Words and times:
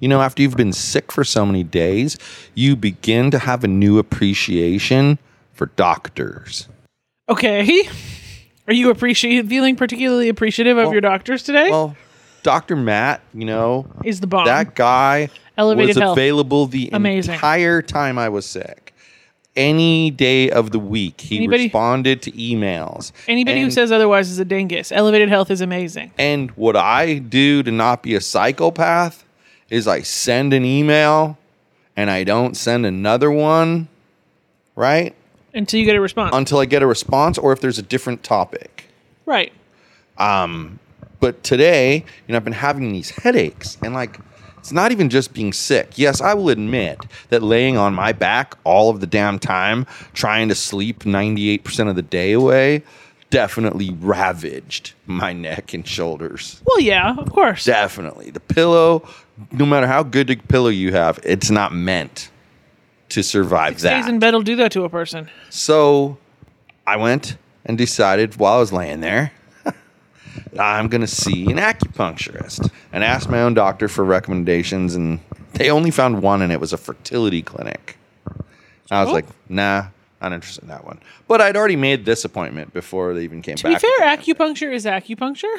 You 0.00 0.08
know, 0.08 0.20
after 0.20 0.42
you've 0.42 0.56
been 0.56 0.72
sick 0.72 1.12
for 1.12 1.24
so 1.24 1.46
many 1.46 1.62
days, 1.64 2.18
you 2.54 2.76
begin 2.76 3.30
to 3.30 3.38
have 3.38 3.64
a 3.64 3.68
new 3.68 3.98
appreciation 3.98 5.18
for 5.52 5.66
doctors. 5.76 6.68
Okay. 7.28 7.88
Are 8.66 8.74
you 8.74 8.90
appreciating 8.90 9.48
feeling 9.48 9.76
particularly 9.76 10.28
appreciative 10.28 10.76
of 10.76 10.84
Well- 10.86 10.92
your 10.92 11.00
doctors 11.00 11.42
today? 11.42 11.70
Well, 11.70 11.96
Dr. 12.42 12.76
Matt, 12.76 13.22
you 13.32 13.44
know, 13.46 13.86
is 14.04 14.20
the 14.20 14.26
bomb. 14.26 14.44
that 14.46 14.74
guy 14.74 15.28
Elevated 15.56 15.88
was 15.88 15.96
health. 15.98 16.18
available 16.18 16.66
the 16.66 16.90
Amazing. 16.92 17.34
entire 17.34 17.80
time 17.80 18.18
I 18.18 18.28
was 18.28 18.44
sick. 18.44 18.92
Any 19.56 20.10
day 20.10 20.50
of 20.50 20.72
the 20.72 20.78
week, 20.80 21.20
he 21.20 21.36
Anybody- 21.36 21.64
responded 21.64 22.20
to 22.22 22.32
emails. 22.32 23.12
Anybody 23.28 23.62
who 23.62 23.70
says 23.70 23.92
otherwise 23.92 24.28
is 24.28 24.38
a 24.40 24.44
dingus. 24.44 24.90
Elevated 24.92 25.28
health 25.28 25.50
is 25.50 25.60
amazing. 25.60 26.10
And 26.18 26.50
what 26.52 26.74
I 26.76 27.14
do 27.14 27.62
to 27.62 27.70
not 27.70 28.02
be 28.02 28.14
a 28.16 28.20
psychopath 28.20 29.24
is 29.70 29.88
I 29.88 30.02
send 30.02 30.52
an 30.52 30.64
email 30.64 31.38
and 31.96 32.10
I 32.10 32.24
don't 32.24 32.56
send 32.56 32.86
another 32.86 33.30
one, 33.30 33.88
right? 34.76 35.14
Until 35.52 35.80
you 35.80 35.86
get 35.86 35.96
a 35.96 36.00
response. 36.00 36.34
Until 36.34 36.58
I 36.58 36.64
get 36.64 36.82
a 36.82 36.86
response 36.86 37.38
or 37.38 37.52
if 37.52 37.60
there's 37.60 37.78
a 37.78 37.82
different 37.82 38.22
topic. 38.22 38.86
right. 39.26 39.52
Um, 40.16 40.78
but 41.18 41.42
today, 41.42 42.04
you 42.26 42.32
know, 42.32 42.36
I've 42.36 42.44
been 42.44 42.52
having 42.52 42.92
these 42.92 43.10
headaches 43.10 43.78
and 43.82 43.94
like 43.94 44.18
it's 44.58 44.72
not 44.72 44.92
even 44.92 45.10
just 45.10 45.34
being 45.34 45.52
sick. 45.52 45.98
Yes, 45.98 46.20
I 46.20 46.32
will 46.34 46.48
admit 46.48 46.98
that 47.28 47.42
laying 47.42 47.76
on 47.76 47.94
my 47.94 48.12
back 48.12 48.56
all 48.64 48.88
of 48.90 49.00
the 49.00 49.06
damn 49.06 49.38
time, 49.38 49.86
trying 50.14 50.48
to 50.48 50.54
sleep 50.54 51.00
98% 51.00 51.90
of 51.90 51.96
the 51.96 52.02
day 52.02 52.32
away, 52.32 52.82
definitely 53.28 53.90
ravaged 54.00 54.92
my 55.06 55.34
neck 55.34 55.74
and 55.74 55.86
shoulders. 55.86 56.62
Well, 56.64 56.80
yeah, 56.80 57.14
of 57.18 57.30
course. 57.30 57.64
Definitely. 57.64 58.30
The 58.30 58.40
pillow, 58.40 59.06
no 59.52 59.66
matter 59.66 59.86
how 59.86 60.02
good 60.02 60.30
a 60.30 60.36
pillow 60.36 60.68
you 60.68 60.92
have, 60.92 61.18
it's 61.24 61.50
not 61.50 61.72
meant 61.74 62.30
to 63.10 63.22
survive 63.22 63.78
Stays 63.78 63.82
that. 64.04 64.08
in 64.08 64.18
bed 64.18 64.34
will 64.34 64.42
do 64.42 64.56
that 64.56 64.72
to 64.72 64.84
a 64.84 64.88
person. 64.88 65.28
So 65.50 66.18
I 66.86 66.96
went 66.96 67.36
and 67.64 67.76
decided 67.78 68.36
while 68.36 68.54
I 68.54 68.58
was 68.60 68.72
laying 68.72 69.00
there, 69.00 69.32
I'm 70.58 70.88
going 70.88 71.00
to 71.00 71.06
see 71.06 71.44
an 71.50 71.58
acupuncturist 71.58 72.70
and 72.92 73.02
asked 73.04 73.28
my 73.28 73.40
own 73.42 73.54
doctor 73.54 73.88
for 73.88 74.04
recommendations. 74.04 74.94
And 74.94 75.20
they 75.54 75.70
only 75.70 75.90
found 75.90 76.22
one, 76.22 76.42
and 76.42 76.52
it 76.52 76.60
was 76.60 76.72
a 76.72 76.76
fertility 76.78 77.42
clinic. 77.42 77.96
I 78.90 79.00
was 79.02 79.10
Oh. 79.10 79.12
like, 79.12 79.26
nah, 79.48 79.86
not 80.20 80.32
interested 80.32 80.62
in 80.64 80.68
that 80.68 80.84
one. 80.84 81.00
But 81.28 81.40
I'd 81.40 81.56
already 81.56 81.76
made 81.76 82.04
this 82.04 82.24
appointment 82.24 82.72
before 82.72 83.14
they 83.14 83.24
even 83.24 83.42
came 83.42 83.54
back 83.54 83.62
To 83.62 83.68
be 83.68 83.78
fair, 83.78 84.16
acupuncture 84.16 84.72
is 84.72 84.84
acupuncture. 84.86 85.54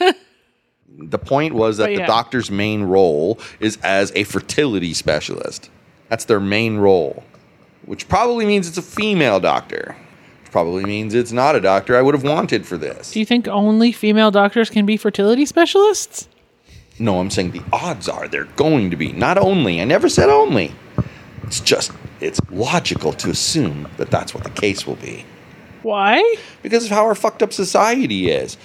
the 0.88 1.18
point 1.18 1.54
was 1.54 1.78
that 1.78 1.90
But 1.90 1.96
the 1.96 2.06
doctor's 2.06 2.50
main 2.50 2.84
role 2.84 3.38
is 3.60 3.78
as 3.82 4.12
a 4.14 4.24
fertility 4.24 4.94
specialist. 4.94 5.70
That's 6.08 6.24
their 6.24 6.40
main 6.40 6.76
role, 6.76 7.24
which 7.84 8.08
probably 8.08 8.46
means 8.46 8.68
it's 8.68 8.78
a 8.78 8.82
female 8.82 9.40
doctor. 9.40 9.96
Which 10.42 10.52
probably 10.52 10.84
means 10.84 11.14
it's 11.14 11.32
not 11.32 11.56
a 11.56 11.60
doctor 11.60 11.96
I 11.96 12.02
would 12.02 12.14
have 12.14 12.22
wanted 12.22 12.66
for 12.66 12.76
this. 12.76 13.12
Do 13.12 13.18
you 13.18 13.26
think 13.26 13.48
only 13.48 13.90
female 13.90 14.30
doctors 14.30 14.70
can 14.70 14.86
be 14.86 14.96
fertility 14.96 15.46
specialists? 15.46 16.28
No, 16.98 17.18
I'm 17.18 17.30
saying 17.30 17.50
the 17.50 17.62
odds 17.72 18.08
are 18.08 18.28
they're 18.28 18.44
going 18.44 18.90
to 18.90 18.96
be. 18.96 19.12
Not 19.12 19.36
only. 19.36 19.80
I 19.80 19.84
never 19.84 20.08
said 20.08 20.28
only. 20.28 20.72
It's 21.42 21.60
just, 21.60 21.90
it's 22.20 22.40
logical 22.50 23.12
to 23.14 23.30
assume 23.30 23.88
that 23.96 24.10
that's 24.10 24.32
what 24.32 24.44
the 24.44 24.50
case 24.50 24.86
will 24.86 24.96
be. 24.96 25.24
Why? 25.82 26.36
Because 26.62 26.84
of 26.86 26.90
how 26.90 27.04
our 27.04 27.14
fucked 27.14 27.42
up 27.42 27.52
society 27.52 28.30
is. 28.30 28.56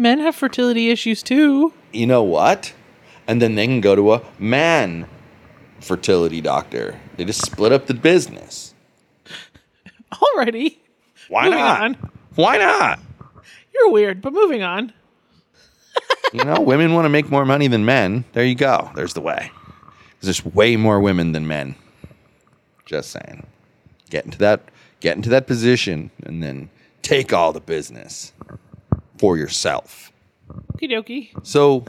Men 0.00 0.18
have 0.20 0.34
fertility 0.34 0.88
issues 0.88 1.22
too. 1.22 1.74
You 1.92 2.06
know 2.06 2.22
what? 2.22 2.72
And 3.26 3.42
then 3.42 3.54
they 3.54 3.66
can 3.66 3.82
go 3.82 3.94
to 3.94 4.14
a 4.14 4.22
man 4.38 5.06
fertility 5.78 6.40
doctor. 6.40 6.98
They 7.18 7.26
just 7.26 7.44
split 7.44 7.70
up 7.70 7.84
the 7.86 7.92
business. 7.92 8.74
Already. 10.34 10.80
Why 11.28 11.44
Moving 11.44 11.58
not? 11.58 11.80
on. 11.82 12.10
Why 12.34 12.56
not? 12.56 12.98
You're 13.74 13.90
weird, 13.90 14.22
but 14.22 14.32
moving 14.32 14.62
on. 14.62 14.94
You 16.32 16.44
know, 16.44 16.60
women 16.60 16.94
want 16.94 17.06
to 17.06 17.08
make 17.10 17.28
more 17.28 17.44
money 17.44 17.66
than 17.66 17.84
men. 17.84 18.24
There 18.34 18.44
you 18.44 18.54
go. 18.54 18.90
There's 18.94 19.14
the 19.14 19.20
way. 19.20 19.50
There's 20.20 20.44
way 20.44 20.76
more 20.76 21.00
women 21.00 21.32
than 21.32 21.48
men. 21.48 21.74
Just 22.86 23.10
saying. 23.10 23.44
Get 24.10 24.24
into 24.26 24.38
that 24.38 24.60
get 25.00 25.16
into 25.16 25.28
that 25.30 25.46
position 25.48 26.10
and 26.22 26.40
then 26.42 26.70
take 27.02 27.32
all 27.32 27.52
the 27.52 27.60
business 27.60 28.32
for 29.20 29.36
yourself. 29.36 30.10
Okie 30.50 30.90
dokie. 30.90 31.46
So 31.46 31.84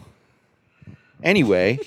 anyway, 1.23 1.79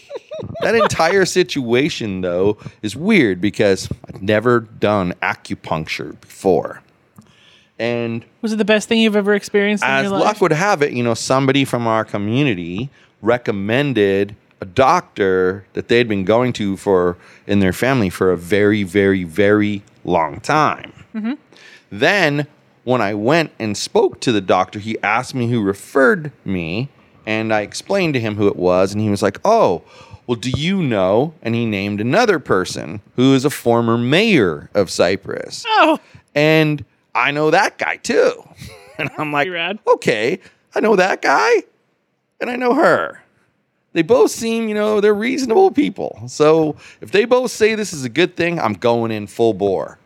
that 0.62 0.74
entire 0.74 1.26
situation 1.26 2.22
though 2.22 2.56
is 2.80 2.96
weird 2.96 3.42
because 3.42 3.90
I've 4.08 4.22
never 4.22 4.60
done 4.60 5.12
acupuncture 5.20 6.18
before. 6.18 6.80
And 7.78 8.24
Was 8.40 8.54
it 8.54 8.56
the 8.56 8.64
best 8.64 8.88
thing 8.88 9.00
you've 9.00 9.16
ever 9.16 9.34
experienced 9.34 9.84
in 9.84 9.90
as 9.90 10.04
your 10.04 10.18
luck 10.18 10.40
would 10.40 10.52
have 10.52 10.80
it, 10.80 10.92
you 10.94 11.02
know, 11.02 11.12
somebody 11.12 11.66
from 11.66 11.86
our 11.86 12.06
community 12.06 12.88
recommended 13.20 14.34
a 14.62 14.64
doctor 14.64 15.66
that 15.74 15.88
they'd 15.88 16.08
been 16.08 16.24
going 16.24 16.54
to 16.54 16.78
for 16.78 17.18
in 17.46 17.60
their 17.60 17.74
family 17.74 18.08
for 18.08 18.32
a 18.32 18.36
very, 18.38 18.82
very, 18.82 19.24
very 19.24 19.82
long 20.04 20.40
time. 20.40 20.94
Mm-hmm. 21.14 21.34
Then, 21.90 22.46
when 22.84 23.00
I 23.00 23.14
went 23.14 23.52
and 23.58 23.76
spoke 23.76 24.20
to 24.20 24.32
the 24.32 24.40
doctor, 24.40 24.78
he 24.78 25.00
asked 25.02 25.34
me 25.34 25.50
who 25.50 25.62
referred 25.62 26.32
me, 26.44 26.88
and 27.26 27.52
I 27.52 27.62
explained 27.62 28.14
to 28.14 28.20
him 28.20 28.36
who 28.36 28.46
it 28.46 28.56
was, 28.56 28.92
and 28.92 29.00
he 29.00 29.10
was 29.10 29.22
like, 29.22 29.38
"Oh, 29.44 29.82
well, 30.26 30.36
do 30.36 30.50
you 30.50 30.82
know?" 30.82 31.34
And 31.42 31.54
he 31.54 31.66
named 31.66 32.00
another 32.00 32.38
person 32.38 33.00
who 33.16 33.34
is 33.34 33.44
a 33.44 33.50
former 33.50 33.98
mayor 33.98 34.70
of 34.74 34.90
Cypress 34.90 35.64
oh, 35.68 35.98
and 36.34 36.84
I 37.14 37.30
know 37.30 37.50
that 37.50 37.78
guy 37.78 37.96
too. 37.96 38.48
And 38.96 39.10
I'm 39.18 39.32
like, 39.32 39.48
okay, 39.88 40.38
I 40.72 40.78
know 40.78 40.94
that 40.94 41.20
guy, 41.20 41.64
and 42.40 42.48
I 42.48 42.54
know 42.54 42.74
her. 42.74 43.24
They 43.92 44.02
both 44.02 44.30
seem, 44.30 44.68
you 44.68 44.74
know, 44.74 45.00
they're 45.00 45.12
reasonable 45.12 45.72
people. 45.72 46.22
So 46.28 46.76
if 47.00 47.10
they 47.10 47.24
both 47.24 47.50
say 47.50 47.74
this 47.74 47.92
is 47.92 48.04
a 48.04 48.08
good 48.08 48.36
thing, 48.36 48.60
I'm 48.60 48.74
going 48.74 49.10
in 49.10 49.26
full 49.26 49.52
bore. 49.52 49.98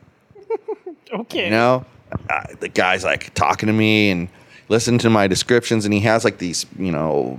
okay. 1.13 1.45
You 1.45 1.51
know, 1.51 1.85
uh, 2.29 2.47
the 2.61 2.69
guy's 2.69 3.05
like 3.05 3.35
talking 3.35 3.67
to 3.67 3.73
me 3.73 4.11
and 4.11 4.29
listening 4.69 4.99
to 5.01 5.11
my 5.11 5.27
descriptions, 5.27 5.85
and 5.85 5.95
he 5.95 6.01
has 6.01 6.25
like 6.25 6.39
these, 6.39 6.67
you 6.79 6.93
know, 6.93 7.39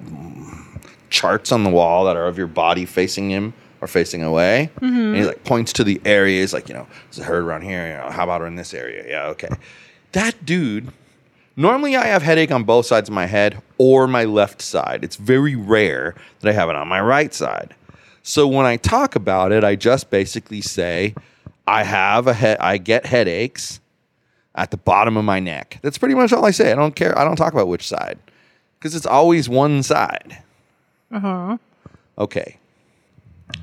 charts 1.10 1.52
on 1.52 1.64
the 1.64 1.70
wall 1.70 2.06
that 2.06 2.16
are 2.16 2.28
of 2.28 2.38
your 2.38 2.48
body 2.48 2.86
facing 2.86 3.30
him 3.30 3.54
or 3.82 3.88
facing 3.88 4.24
away. 4.24 4.70
And 4.82 5.16
he 5.16 5.24
like 5.24 5.44
points 5.44 5.74
to 5.74 5.84
the 5.84 6.02
areas, 6.06 6.54
like, 6.54 6.68
you 6.68 6.76
know, 6.76 6.88
there's 7.06 7.20
a 7.20 7.24
herd 7.24 7.44
around 7.44 7.62
here. 7.62 7.88
You 7.88 7.98
know, 7.98 8.10
how 8.10 8.24
about 8.24 8.42
in 8.42 8.56
this 8.56 8.74
area? 8.74 9.06
Yeah, 9.08 9.28
okay. 9.28 9.50
That 10.12 10.46
dude. 10.46 10.92
Normally, 11.56 11.98
I 11.98 12.08
have 12.08 12.22
headache 12.22 12.52
on 12.52 12.64
both 12.64 12.86
sides 12.86 13.10
of 13.10 13.16
my 13.16 13.26
head 13.26 13.62
or 13.78 14.08
my 14.08 14.24
left 14.24 14.62
side. 14.62 15.04
It's 15.04 15.18
very 15.18 15.58
rare 15.58 16.16
that 16.40 16.50
I 16.50 16.54
have 16.54 16.70
it 16.70 16.76
on 16.76 16.88
my 16.88 17.02
right 17.02 17.34
side. 17.34 17.76
So 18.24 18.48
when 18.48 18.66
I 18.66 18.78
talk 18.78 19.16
about 19.16 19.52
it, 19.52 19.66
I 19.66 19.76
just 19.76 20.10
basically 20.10 20.62
say, 20.62 21.16
I 21.68 21.84
have 21.84 22.28
a 22.28 22.34
head. 22.34 22.60
I 22.60 22.78
get 22.78 23.06
headaches 23.06 23.82
at 24.60 24.72
the 24.72 24.78
bottom 24.78 25.16
of 25.16 25.24
my 25.24 25.40
neck. 25.40 25.80
That's 25.82 25.98
pretty 25.98 26.16
much 26.16 26.34
all 26.34 26.46
I 26.46 26.52
say. 26.52 26.70
I 26.70 26.76
don't 26.76 26.94
care. 26.94 27.18
I 27.18 27.24
don't 27.24 27.38
talk 27.38 27.54
about 27.54 27.70
which 27.70 27.88
side 27.88 28.20
because 28.78 28.94
it's 28.94 29.06
always 29.06 29.48
one 29.48 29.82
side. 29.84 30.38
Uh 31.12 31.20
huh. 31.20 31.58
Okay. 32.18 32.58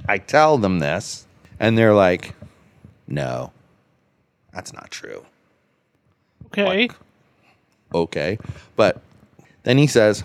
I 0.09 0.19
tell 0.19 0.57
them 0.57 0.79
this, 0.79 1.27
And 1.61 1.77
they're 1.77 1.95
like, 1.95 2.35
no, 3.07 3.53
that's 4.53 4.73
not 4.73 4.91
true. 4.91 5.25
Okay. 6.47 6.65
Like, 6.65 6.93
okay. 7.95 8.39
But 8.75 9.01
then 9.65 9.77
he 9.79 9.87
says, 9.87 10.25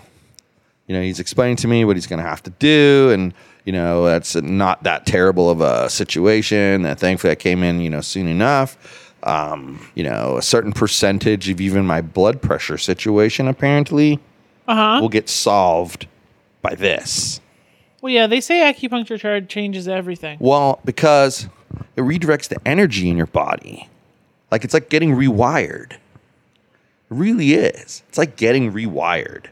you 0.86 0.96
know, 0.96 1.02
he's 1.02 1.20
explaining 1.20 1.56
to 1.56 1.68
me 1.68 1.84
what 1.84 1.96
he's 1.96 2.06
going 2.06 2.18
to 2.22 2.28
have 2.28 2.42
to 2.44 2.50
do. 2.50 3.10
And, 3.12 3.34
you 3.64 3.72
know, 3.72 4.04
that's 4.06 4.34
not 4.36 4.82
that 4.84 5.04
terrible 5.04 5.50
of 5.50 5.60
a 5.60 5.90
situation. 5.90 6.86
And 6.86 6.98
thankfully, 6.98 7.30
I 7.30 7.36
came 7.36 7.62
in, 7.62 7.80
you 7.82 7.90
know, 7.90 8.00
soon 8.00 8.26
enough. 8.26 9.01
Um, 9.24 9.86
you 9.94 10.02
know, 10.04 10.36
a 10.36 10.42
certain 10.42 10.72
percentage 10.72 11.48
of 11.48 11.60
even 11.60 11.86
my 11.86 12.00
blood 12.00 12.42
pressure 12.42 12.76
situation 12.78 13.46
apparently 13.48 14.18
Uh 14.66 14.74
huh. 14.74 14.98
will 15.00 15.08
get 15.08 15.28
solved 15.28 16.06
by 16.60 16.74
this. 16.74 17.40
Well, 18.00 18.12
yeah, 18.12 18.26
they 18.26 18.40
say 18.40 18.60
acupuncture 18.72 19.18
chart 19.20 19.48
changes 19.48 19.86
everything. 19.86 20.38
Well, 20.40 20.80
because 20.84 21.48
it 21.96 22.00
redirects 22.00 22.48
the 22.48 22.56
energy 22.66 23.08
in 23.08 23.16
your 23.16 23.26
body. 23.28 23.88
Like 24.50 24.64
it's 24.64 24.74
like 24.74 24.88
getting 24.88 25.12
rewired. 25.14 25.92
It 25.92 25.98
really 27.10 27.54
is. 27.54 28.02
It's 28.08 28.18
like 28.18 28.36
getting 28.36 28.72
rewired. 28.72 29.46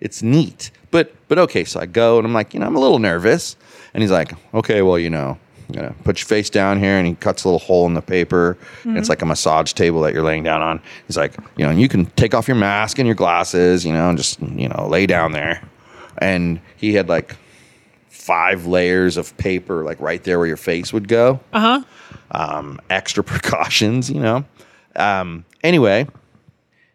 It's 0.00 0.22
neat. 0.22 0.70
But 0.90 1.12
but 1.28 1.38
okay, 1.38 1.64
so 1.64 1.78
I 1.80 1.86
go 1.86 2.18
and 2.18 2.26
I'm 2.26 2.32
like, 2.32 2.52
you 2.54 2.60
know, 2.60 2.66
I'm 2.66 2.76
a 2.76 2.80
little 2.80 2.98
nervous. 2.98 3.56
And 3.94 4.02
he's 4.02 4.10
like, 4.10 4.32
okay, 4.54 4.82
well, 4.82 4.98
you 4.98 5.10
know, 5.10 5.38
I'm 5.68 5.74
gonna 5.74 5.94
put 6.04 6.18
your 6.20 6.26
face 6.26 6.48
down 6.50 6.78
here 6.78 6.96
and 6.98 7.06
he 7.06 7.14
cuts 7.14 7.44
a 7.44 7.48
little 7.48 7.58
hole 7.58 7.86
in 7.86 7.94
the 7.94 8.00
paper. 8.02 8.56
And 8.84 8.96
it's 8.96 9.08
like 9.08 9.20
a 9.22 9.26
massage 9.26 9.72
table 9.74 10.00
that 10.02 10.14
you're 10.14 10.22
laying 10.22 10.42
down 10.42 10.62
on. 10.62 10.80
He's 11.06 11.16
like, 11.16 11.34
you 11.56 11.64
know, 11.64 11.70
and 11.70 11.80
you 11.80 11.88
can 11.88 12.06
take 12.16 12.34
off 12.34 12.48
your 12.48 12.56
mask 12.56 12.98
and 12.98 13.06
your 13.06 13.14
glasses, 13.14 13.84
you 13.84 13.92
know, 13.92 14.08
and 14.08 14.16
just, 14.16 14.40
you 14.40 14.68
know, 14.68 14.86
lay 14.88 15.06
down 15.06 15.32
there. 15.32 15.62
And 16.18 16.60
he 16.76 16.94
had 16.94 17.08
like 17.08 17.36
five 18.08 18.66
layers 18.66 19.16
of 19.16 19.36
paper 19.36 19.84
like 19.84 20.00
right 20.00 20.22
there 20.24 20.38
where 20.38 20.46
your 20.46 20.56
face 20.56 20.92
would 20.92 21.08
go 21.08 21.40
Uh 21.52 21.60
huh. 21.60 21.82
um, 22.30 22.80
extra 22.90 23.22
precautions, 23.32 24.10
you 24.10 24.20
know. 24.20 24.44
Um, 24.96 25.44
anyway, 25.62 26.06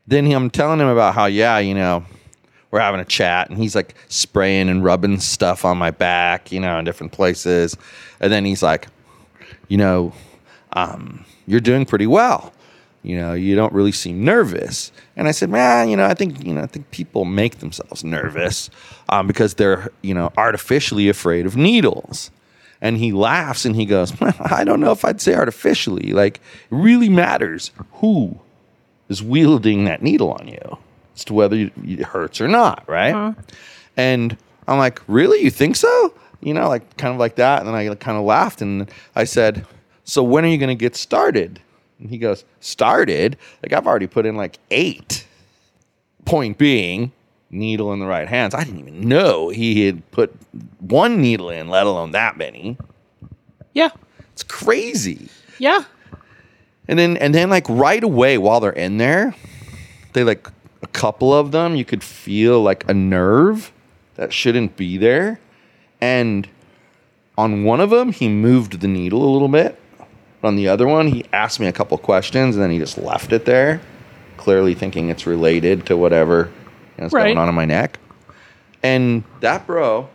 then 0.08 0.30
I'm 0.32 0.50
telling 0.50 0.80
him 0.80 0.88
about 0.88 1.14
how, 1.14 1.26
yeah, 1.26 1.60
you 1.60 1.74
know, 1.74 2.06
we're 2.74 2.80
having 2.80 3.00
a 3.00 3.06
chat 3.06 3.52
and 3.52 3.60
he's 3.60 3.76
like 3.76 3.94
spraying 4.08 4.68
and 4.68 4.84
rubbing 4.84 5.20
stuff 5.20 5.64
on 5.64 5.78
my 5.78 5.92
back, 5.92 6.52
you 6.52 6.60
know, 6.60 6.80
in 6.80 6.84
different 6.84 7.12
places. 7.12 7.78
And 8.20 8.34
then 8.34 8.46
he's 8.46 8.64
like, 8.64 8.88
you 9.68 9.78
know, 9.78 10.12
um, 10.72 11.24
you're 11.46 11.60
doing 11.60 11.86
pretty 11.86 12.08
well. 12.08 12.52
You 13.04 13.16
know, 13.18 13.34
you 13.34 13.56
don't 13.56 13.72
really 13.74 13.92
seem 13.92 14.26
nervous. 14.26 14.92
And 15.16 15.28
I 15.28 15.32
said, 15.32 15.52
man, 15.52 15.88
you 15.88 15.96
know, 15.96 16.06
I 16.06 16.16
think, 16.16 16.44
you 16.44 16.52
know, 16.52 16.64
I 16.64 16.66
think 16.66 16.90
people 16.90 17.26
make 17.26 17.60
themselves 17.60 18.04
nervous 18.04 18.72
um, 19.08 19.28
because 19.28 19.54
they're, 19.54 19.92
you 20.02 20.16
know, 20.16 20.34
artificially 20.36 21.10
afraid 21.10 21.46
of 21.46 21.56
needles. 21.56 22.32
And 22.82 22.98
he 22.98 23.12
laughs 23.12 23.66
and 23.66 23.76
he 23.76 23.86
goes, 23.86 24.14
I 24.40 24.64
don't 24.64 24.80
know 24.80 24.92
if 24.92 25.06
I'd 25.06 25.22
say 25.22 25.36
artificially. 25.36 26.12
Like, 26.12 26.38
it 26.38 26.42
really 26.72 27.10
matters 27.10 27.70
who 27.98 28.40
is 29.10 29.22
wielding 29.22 29.86
that 29.86 30.02
needle 30.02 30.32
on 30.32 30.48
you 30.48 30.80
as 31.16 31.26
to 31.26 31.34
whether 31.34 31.56
it 31.84 32.02
hurts 32.02 32.42
or 32.42 32.48
not, 32.48 32.84
right? 32.88 33.14
Uh-huh. 33.14 33.34
And 33.98 34.38
I'm 34.68 34.78
like, 34.78 35.02
really? 35.08 35.42
You 35.42 35.52
think 35.52 35.76
so? 35.76 36.14
You 36.42 36.54
know, 36.54 36.68
like 36.68 36.98
kind 36.98 37.14
of 37.14 37.20
like 37.20 37.36
that. 37.36 37.60
And 37.60 37.68
then 37.68 37.76
I 37.76 37.94
kind 37.96 38.18
of 38.18 38.24
laughed 38.24 38.62
and 38.62 38.90
I 39.16 39.24
said, 39.24 39.66
so 40.04 40.24
when 40.24 40.44
are 40.44 40.50
you 40.50 40.58
going 40.58 40.70
to 40.70 40.76
get 40.76 40.96
started? 40.96 41.60
And 42.00 42.10
he 42.10 42.18
goes, 42.18 42.44
started? 42.60 43.38
Like, 43.62 43.74
I've 43.74 43.88
already 43.88 44.08
put 44.08 44.26
in 44.26 44.36
like 44.36 44.60
eight. 44.72 45.26
Point 46.26 46.58
being, 46.58 47.12
needle 47.50 47.94
in 47.94 48.00
the 48.00 48.06
right 48.06 48.28
hands. 48.28 48.54
I 48.54 48.64
didn't 48.64 48.80
even 48.80 49.08
know 49.08 49.50
he 49.50 49.86
had 49.86 50.10
put 50.12 50.34
one 50.80 51.22
needle 51.22 51.50
in, 51.50 51.70
let 51.70 51.86
alone 51.86 52.12
that 52.12 52.38
many. 52.38 52.78
Yeah. 53.74 53.90
It's 54.32 54.44
crazy. 54.44 55.30
Yeah. 55.60 55.84
And 56.88 57.00
then 57.00 57.18
and 57.18 57.34
then 57.34 57.50
like 57.50 57.68
right 57.70 58.04
away 58.04 58.38
while 58.38 58.60
they're 58.60 58.72
in 58.72 58.98
there, 58.98 59.36
they 60.14 60.24
like 60.24 60.48
a 60.84 60.88
couple 60.88 61.34
of 61.34 61.52
them 61.52 61.76
you 61.76 61.86
could 61.86 62.04
feel 62.04 62.62
like 62.62 62.88
a 62.90 62.94
nerve 62.94 63.72
that 64.16 64.32
shouldn't 64.34 64.76
be 64.76 64.98
there. 64.98 65.40
And 66.02 66.48
on 67.38 67.64
one 67.64 67.80
of 67.82 67.90
them 67.90 68.12
he 68.12 68.28
moved 68.28 68.82
the 68.82 68.88
needle 68.88 69.24
a 69.24 69.32
little 69.32 69.48
bit. 69.48 69.80
On 70.44 70.56
the 70.58 70.68
other 70.68 70.86
one 70.88 71.08
he 71.08 71.26
asked 71.32 71.60
me 71.60 71.68
a 71.68 71.72
couple 71.72 71.98
questions 71.98 72.56
and 72.56 72.64
then 72.64 72.70
he 72.72 72.78
just 72.78 72.98
left 72.98 73.32
it 73.32 73.46
there, 73.46 73.82
clearly 74.38 74.76
thinking 74.76 75.10
it's 75.10 75.26
related 75.26 75.86
to 75.88 75.96
whatever 75.98 76.52
you 76.98 77.02
know, 77.02 77.06
is 77.08 77.14
Right. 77.14 77.24
going 77.28 77.38
on 77.38 77.48
in 77.50 77.56
my 77.56 77.66
neck. 77.66 77.98
And 78.84 79.24
that 79.40 79.66
bro, 79.66 80.10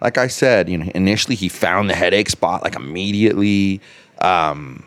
like 0.00 0.16
I 0.18 0.28
said, 0.28 0.68
you 0.68 0.78
know, 0.78 0.90
initially 0.94 1.34
he 1.34 1.48
found 1.48 1.90
the 1.90 1.94
headache 1.96 2.30
spot 2.30 2.62
like 2.62 2.76
immediately. 2.76 3.80
Um, 4.20 4.84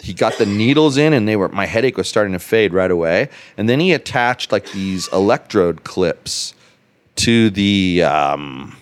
he 0.00 0.12
got 0.12 0.38
the 0.38 0.46
needles 0.46 0.96
in 0.96 1.12
and 1.12 1.26
they 1.26 1.36
were 1.36 1.48
my 1.48 1.66
headache 1.66 1.96
was 1.96 2.08
starting 2.08 2.32
to 2.32 2.38
fade 2.38 2.72
right 2.72 2.90
away. 2.90 3.28
And 3.56 3.68
then 3.68 3.80
he 3.80 3.92
attached 3.92 4.52
like 4.52 4.70
these 4.72 5.08
electrode 5.08 5.84
clips 5.84 6.54
to 7.16 7.50
the 7.50 8.02
um, 8.02 8.76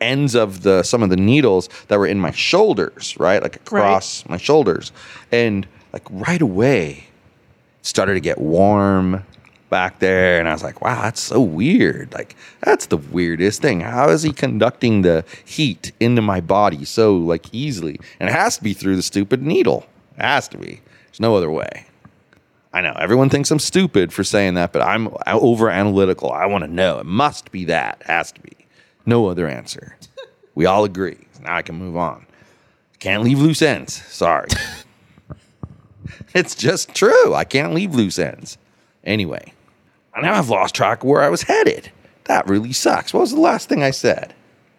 ends 0.00 0.34
of 0.34 0.62
the 0.62 0.82
some 0.82 1.02
of 1.02 1.10
the 1.10 1.16
needles 1.16 1.68
that 1.88 1.98
were 1.98 2.06
in 2.06 2.18
my 2.18 2.32
shoulders 2.32 3.16
right? 3.18 3.42
Like 3.42 3.56
across 3.56 4.28
my 4.28 4.36
shoulders. 4.36 4.92
And 5.32 5.66
like 5.92 6.02
right 6.10 6.42
away 6.42 7.04
started 7.82 8.14
to 8.14 8.20
get 8.20 8.38
warm 8.38 9.24
back 9.70 9.98
there. 9.98 10.38
And 10.38 10.48
i 10.48 10.52
was 10.52 10.62
like 10.62 10.80
wow 10.80 11.02
that's 11.02 11.20
so 11.20 11.40
weird. 11.40 12.12
Like 12.12 12.34
that's 12.60 12.86
the 12.86 12.96
weirdest 12.96 13.62
thing. 13.62 13.80
How 13.80 14.08
is 14.08 14.22
he 14.22 14.32
conducting 14.32 15.02
the 15.02 15.24
heat 15.44 15.92
into 16.00 16.20
my 16.20 16.40
body 16.40 16.84
so 16.84 17.16
like 17.16 17.46
easily? 17.52 18.00
And 18.18 18.28
it 18.28 18.32
has 18.32 18.56
to 18.58 18.64
be 18.64 18.74
through 18.74 18.96
the 18.96 19.02
stupid 19.02 19.40
needle 19.42 19.86
it 20.18 20.24
has 20.24 20.48
to 20.48 20.58
be. 20.58 20.80
There's 21.06 21.20
no 21.20 21.36
other 21.36 21.50
way. 21.50 21.86
I 22.72 22.80
know 22.82 22.92
everyone 22.98 23.30
thinks 23.30 23.50
i'm 23.50 23.58
stupid 23.58 24.12
for 24.12 24.22
saying 24.22 24.54
that 24.54 24.74
but 24.74 24.82
i'm 24.82 25.08
over 25.26 25.70
analytical 25.70 26.30
i 26.30 26.44
want 26.46 26.64
to 26.64 26.70
know. 26.70 26.98
It 26.98 27.06
must 27.06 27.50
be 27.50 27.64
that. 27.64 27.98
It 28.02 28.06
has 28.06 28.30
to 28.32 28.40
be. 28.40 28.52
No 29.06 29.26
other 29.26 29.48
answer. 29.48 29.96
We 30.54 30.66
all 30.66 30.84
agree. 30.84 31.18
Now 31.42 31.56
i 31.56 31.62
can 31.62 31.76
move 31.76 31.96
on. 31.96 32.26
Can't 32.98 33.22
leave 33.22 33.38
loose 33.38 33.62
ends. 33.62 33.94
Sorry. 34.06 34.48
It's 36.34 36.54
just 36.54 36.94
true. 36.94 37.34
I 37.34 37.44
can't 37.44 37.74
leave 37.74 37.94
loose 37.94 38.18
ends. 38.18 38.58
Anyway 39.02 39.52
now 40.22 40.34
i've 40.34 40.48
lost 40.48 40.74
track 40.74 41.02
of 41.02 41.08
where 41.08 41.22
i 41.22 41.28
was 41.28 41.42
headed. 41.42 41.90
That 42.24 42.46
really 42.48 42.72
sucks. 42.72 43.14
What 43.14 43.20
was 43.20 43.32
the 43.32 43.40
last 43.40 43.68
thing 43.68 43.82
i 43.82 43.90
said? 43.90 44.34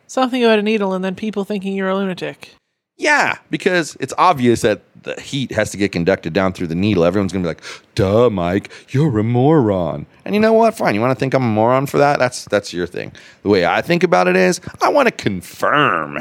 Something 0.07 0.43
about 0.43 0.59
a 0.59 0.63
needle 0.63 0.93
and 0.93 1.03
then 1.03 1.15
people 1.15 1.45
thinking 1.45 1.73
you're 1.75 1.89
a 1.89 1.95
lunatic. 1.95 2.55
Yeah, 2.99 3.37
because 3.49 3.95
it's 4.01 4.13
obvious 4.17 4.59
that 4.61 4.81
the 5.03 5.19
heat 5.21 5.53
has 5.53 5.71
to 5.71 5.77
get 5.77 5.93
conducted 5.93 6.33
down 6.33 6.51
through 6.51 6.67
the 6.67 6.75
needle. 6.75 7.05
Everyone's 7.05 7.31
gonna 7.31 7.43
be 7.43 7.47
like, 7.47 7.63
"Duh, 7.95 8.29
Mike, 8.29 8.69
you're 8.89 9.17
a 9.17 9.23
moron." 9.23 10.05
And 10.25 10.35
you 10.35 10.41
know 10.41 10.51
what? 10.51 10.75
Fine. 10.75 10.95
You 10.95 11.01
want 11.01 11.17
to 11.17 11.19
think 11.19 11.33
I'm 11.33 11.43
a 11.43 11.47
moron 11.47 11.85
for 11.85 11.97
that? 11.97 12.19
That's 12.19 12.43
that's 12.45 12.73
your 12.73 12.85
thing. 12.85 13.13
The 13.43 13.49
way 13.49 13.65
I 13.65 13.81
think 13.81 14.03
about 14.03 14.27
it 14.27 14.35
is, 14.35 14.59
I 14.81 14.89
want 14.89 15.07
to 15.07 15.13
confirm 15.13 16.19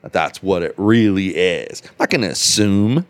that 0.00 0.14
that's 0.14 0.42
what 0.42 0.62
it 0.62 0.74
really 0.78 1.36
is. 1.36 1.82
I'm 1.84 1.94
not 2.00 2.08
gonna 2.10 2.28
assume. 2.28 3.06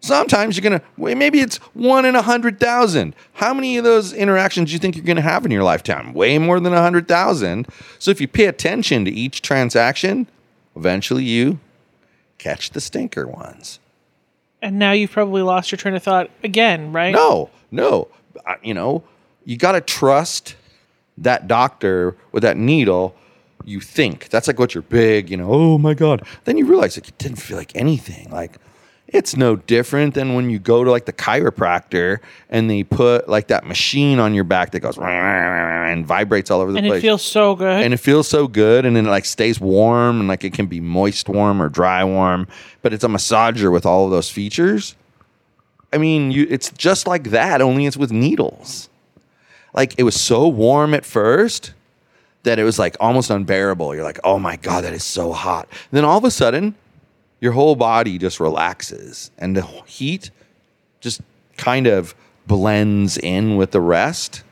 Sometimes 0.00 0.56
you're 0.56 0.64
gonna 0.64 0.82
well, 0.96 1.14
maybe 1.14 1.38
it's 1.38 1.58
one 1.74 2.04
in 2.04 2.16
a 2.16 2.22
hundred 2.22 2.58
thousand. 2.58 3.14
How 3.34 3.54
many 3.54 3.78
of 3.78 3.84
those 3.84 4.12
interactions 4.12 4.70
do 4.70 4.72
you 4.72 4.80
think 4.80 4.96
you're 4.96 5.04
gonna 5.04 5.20
have 5.20 5.44
in 5.44 5.52
your 5.52 5.62
lifetime? 5.62 6.12
Way 6.12 6.38
more 6.38 6.58
than 6.58 6.72
a 6.72 6.82
hundred 6.82 7.06
thousand. 7.06 7.68
So 8.00 8.10
if 8.10 8.20
you 8.20 8.26
pay 8.26 8.46
attention 8.46 9.04
to 9.04 9.12
each 9.12 9.42
transaction, 9.42 10.26
eventually 10.74 11.22
you 11.22 11.60
catch 12.46 12.70
the 12.70 12.80
stinker 12.80 13.26
ones. 13.26 13.78
And 14.62 14.78
now 14.78 14.92
you've 14.92 15.10
probably 15.10 15.42
lost 15.42 15.70
your 15.70 15.76
train 15.78 15.94
of 15.94 16.02
thought 16.02 16.30
again, 16.42 16.92
right? 16.92 17.12
No, 17.12 17.50
no. 17.70 18.08
I- 18.46 18.56
You 18.62 18.74
know, 18.74 19.02
you 19.44 19.56
got 19.56 19.72
to 19.72 19.80
trust 19.80 20.54
that 21.18 21.46
doctor 21.48 22.16
with 22.32 22.42
that 22.42 22.56
needle. 22.56 23.14
You 23.64 23.80
think 23.80 24.28
that's 24.28 24.46
like 24.46 24.58
what 24.58 24.74
you're 24.74 24.82
big, 24.82 25.28
you 25.30 25.36
know, 25.36 25.48
oh 25.50 25.78
my 25.78 25.94
God. 25.94 26.22
Then 26.44 26.56
you 26.58 26.66
realize 26.66 26.96
like 26.96 27.08
it 27.08 27.18
didn't 27.18 27.38
feel 27.38 27.56
like 27.56 27.72
anything. 27.74 28.30
Like 28.30 28.56
it's 29.08 29.36
no 29.36 29.54
different 29.56 30.14
than 30.14 30.34
when 30.34 30.50
you 30.50 30.58
go 30.58 30.82
to 30.82 30.90
like 30.90 31.04
the 31.06 31.12
chiropractor 31.12 32.18
and 32.50 32.68
they 32.68 32.82
put 32.82 33.28
like 33.28 33.46
that 33.48 33.64
machine 33.64 34.18
on 34.18 34.34
your 34.34 34.44
back 34.44 34.72
that 34.72 34.80
goes 34.80 34.98
and 34.98 36.04
vibrates 36.04 36.50
all 36.50 36.60
over 36.60 36.72
the 36.72 36.78
And 36.78 36.86
place. 36.88 36.96
And 36.96 37.04
it 37.04 37.06
feels 37.08 37.22
so 37.22 37.54
good. 37.54 37.84
and 37.84 37.94
it 37.94 37.98
feels 37.98 38.26
so 38.28 38.48
good 38.48 38.84
and 38.84 38.96
then 38.96 39.06
it 39.06 39.10
like 39.10 39.24
stays 39.24 39.60
warm 39.60 40.18
and 40.18 40.28
like 40.28 40.42
it 40.44 40.52
can 40.52 40.66
be 40.66 40.80
moist 40.80 41.28
warm 41.28 41.62
or 41.62 41.68
dry 41.68 42.02
warm 42.04 42.48
but 42.82 42.92
it's 42.92 43.04
a 43.04 43.08
massager 43.08 43.70
with 43.72 43.86
all 43.86 44.04
of 44.06 44.10
those 44.10 44.28
features. 44.30 44.96
I 45.92 45.98
mean 45.98 46.32
you 46.32 46.46
it's 46.50 46.70
just 46.72 47.06
like 47.06 47.30
that 47.30 47.60
only 47.62 47.86
it's 47.86 47.96
with 47.96 48.10
needles. 48.12 48.88
Like 49.72 49.94
it 49.98 50.02
was 50.02 50.20
so 50.20 50.48
warm 50.48 50.94
at 50.94 51.04
first 51.04 51.74
that 52.42 52.58
it 52.58 52.64
was 52.64 52.78
like 52.78 52.96
almost 52.98 53.30
unbearable. 53.30 53.94
You're 53.94 54.04
like 54.04 54.18
oh 54.24 54.38
my 54.40 54.56
god 54.56 54.82
that 54.82 54.92
is 54.92 55.04
so 55.04 55.32
hot. 55.32 55.68
And 55.70 55.96
then 55.98 56.04
all 56.04 56.18
of 56.18 56.24
a 56.24 56.30
sudden 56.30 56.74
your 57.46 57.52
whole 57.52 57.76
body 57.76 58.18
just 58.18 58.40
relaxes 58.40 59.30
and 59.38 59.56
the 59.56 59.62
heat 59.86 60.32
just 61.00 61.20
kind 61.56 61.86
of 61.86 62.12
blends 62.48 63.16
in 63.18 63.56
with 63.56 63.70
the 63.70 63.80
rest 63.80 64.42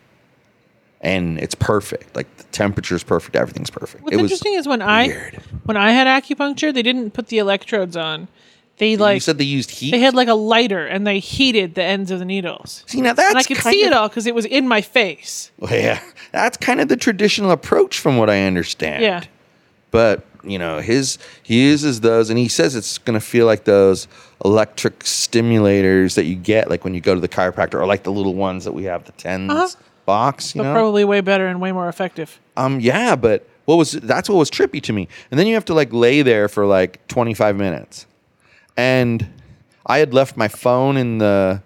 and 1.00 1.40
it's 1.40 1.56
perfect. 1.56 2.14
Like 2.14 2.36
the 2.36 2.44
temperature's 2.44 3.02
perfect, 3.02 3.34
everything's 3.34 3.68
perfect. 3.68 4.04
What's 4.04 4.16
it 4.16 4.22
was 4.22 4.30
interesting 4.30 4.54
is 4.54 4.68
when 4.68 4.80
I 4.80 5.32
when 5.64 5.76
I 5.76 5.90
had 5.90 6.06
acupuncture, 6.06 6.72
they 6.72 6.84
didn't 6.84 7.10
put 7.10 7.26
the 7.26 7.38
electrodes 7.38 7.96
on. 7.96 8.28
They 8.76 8.92
you 8.92 8.96
like 8.98 9.22
said 9.22 9.38
they 9.38 9.44
used 9.44 9.72
heat. 9.72 9.90
they 9.90 9.98
had 9.98 10.14
like 10.14 10.28
a 10.28 10.34
lighter 10.34 10.86
and 10.86 11.04
they 11.04 11.18
heated 11.18 11.74
the 11.74 11.82
ends 11.82 12.12
of 12.12 12.20
the 12.20 12.24
needles. 12.24 12.84
See 12.86 13.00
now 13.00 13.14
that's 13.14 13.30
And 13.30 13.38
I 13.38 13.42
could 13.42 13.56
see 13.56 13.82
of, 13.82 13.88
it 13.88 13.92
all 13.92 14.08
because 14.08 14.28
it 14.28 14.36
was 14.36 14.44
in 14.44 14.68
my 14.68 14.82
face. 14.82 15.50
Well, 15.58 15.72
yeah, 15.72 16.00
that's 16.30 16.56
kind 16.58 16.80
of 16.80 16.86
the 16.86 16.96
traditional 16.96 17.50
approach, 17.50 17.98
from 17.98 18.18
what 18.18 18.30
I 18.30 18.44
understand. 18.44 19.02
Yeah. 19.02 19.24
but 19.90 20.24
you 20.46 20.58
know 20.58 20.80
his 20.80 21.18
he 21.42 21.62
uses 21.68 22.00
those 22.00 22.30
and 22.30 22.38
he 22.38 22.48
says 22.48 22.74
it's 22.76 22.98
going 22.98 23.18
to 23.18 23.24
feel 23.24 23.46
like 23.46 23.64
those 23.64 24.06
electric 24.44 25.00
stimulators 25.00 26.14
that 26.14 26.24
you 26.24 26.34
get 26.34 26.68
like 26.70 26.84
when 26.84 26.94
you 26.94 27.00
go 27.00 27.14
to 27.14 27.20
the 27.20 27.28
chiropractor 27.28 27.74
or 27.74 27.86
like 27.86 28.02
the 28.02 28.12
little 28.12 28.34
ones 28.34 28.64
that 28.64 28.72
we 28.72 28.84
have 28.84 29.04
the 29.04 29.12
TENS 29.12 29.50
Uh-huh. 29.50 29.68
box 30.06 30.54
you 30.54 30.60
But 30.60 30.68
know 30.68 30.74
probably 30.74 31.04
way 31.04 31.20
better 31.20 31.46
and 31.46 31.60
way 31.60 31.72
more 31.72 31.88
effective. 31.88 32.38
um 32.56 32.80
yeah 32.80 33.16
but 33.16 33.48
what 33.64 33.76
was 33.76 33.92
that's 33.92 34.28
what 34.28 34.36
was 34.36 34.50
trippy 34.50 34.82
to 34.82 34.92
me 34.92 35.08
and 35.30 35.38
then 35.40 35.46
you 35.46 35.54
have 35.54 35.64
to 35.66 35.74
like 35.74 35.92
lay 35.92 36.22
there 36.22 36.48
for 36.48 36.66
like 36.66 37.06
25 37.08 37.56
minutes 37.56 38.06
and 38.76 39.26
i 39.86 39.98
had 39.98 40.12
left 40.12 40.36
my 40.36 40.48
phone 40.48 40.96
in 40.96 41.18
the 41.18 41.62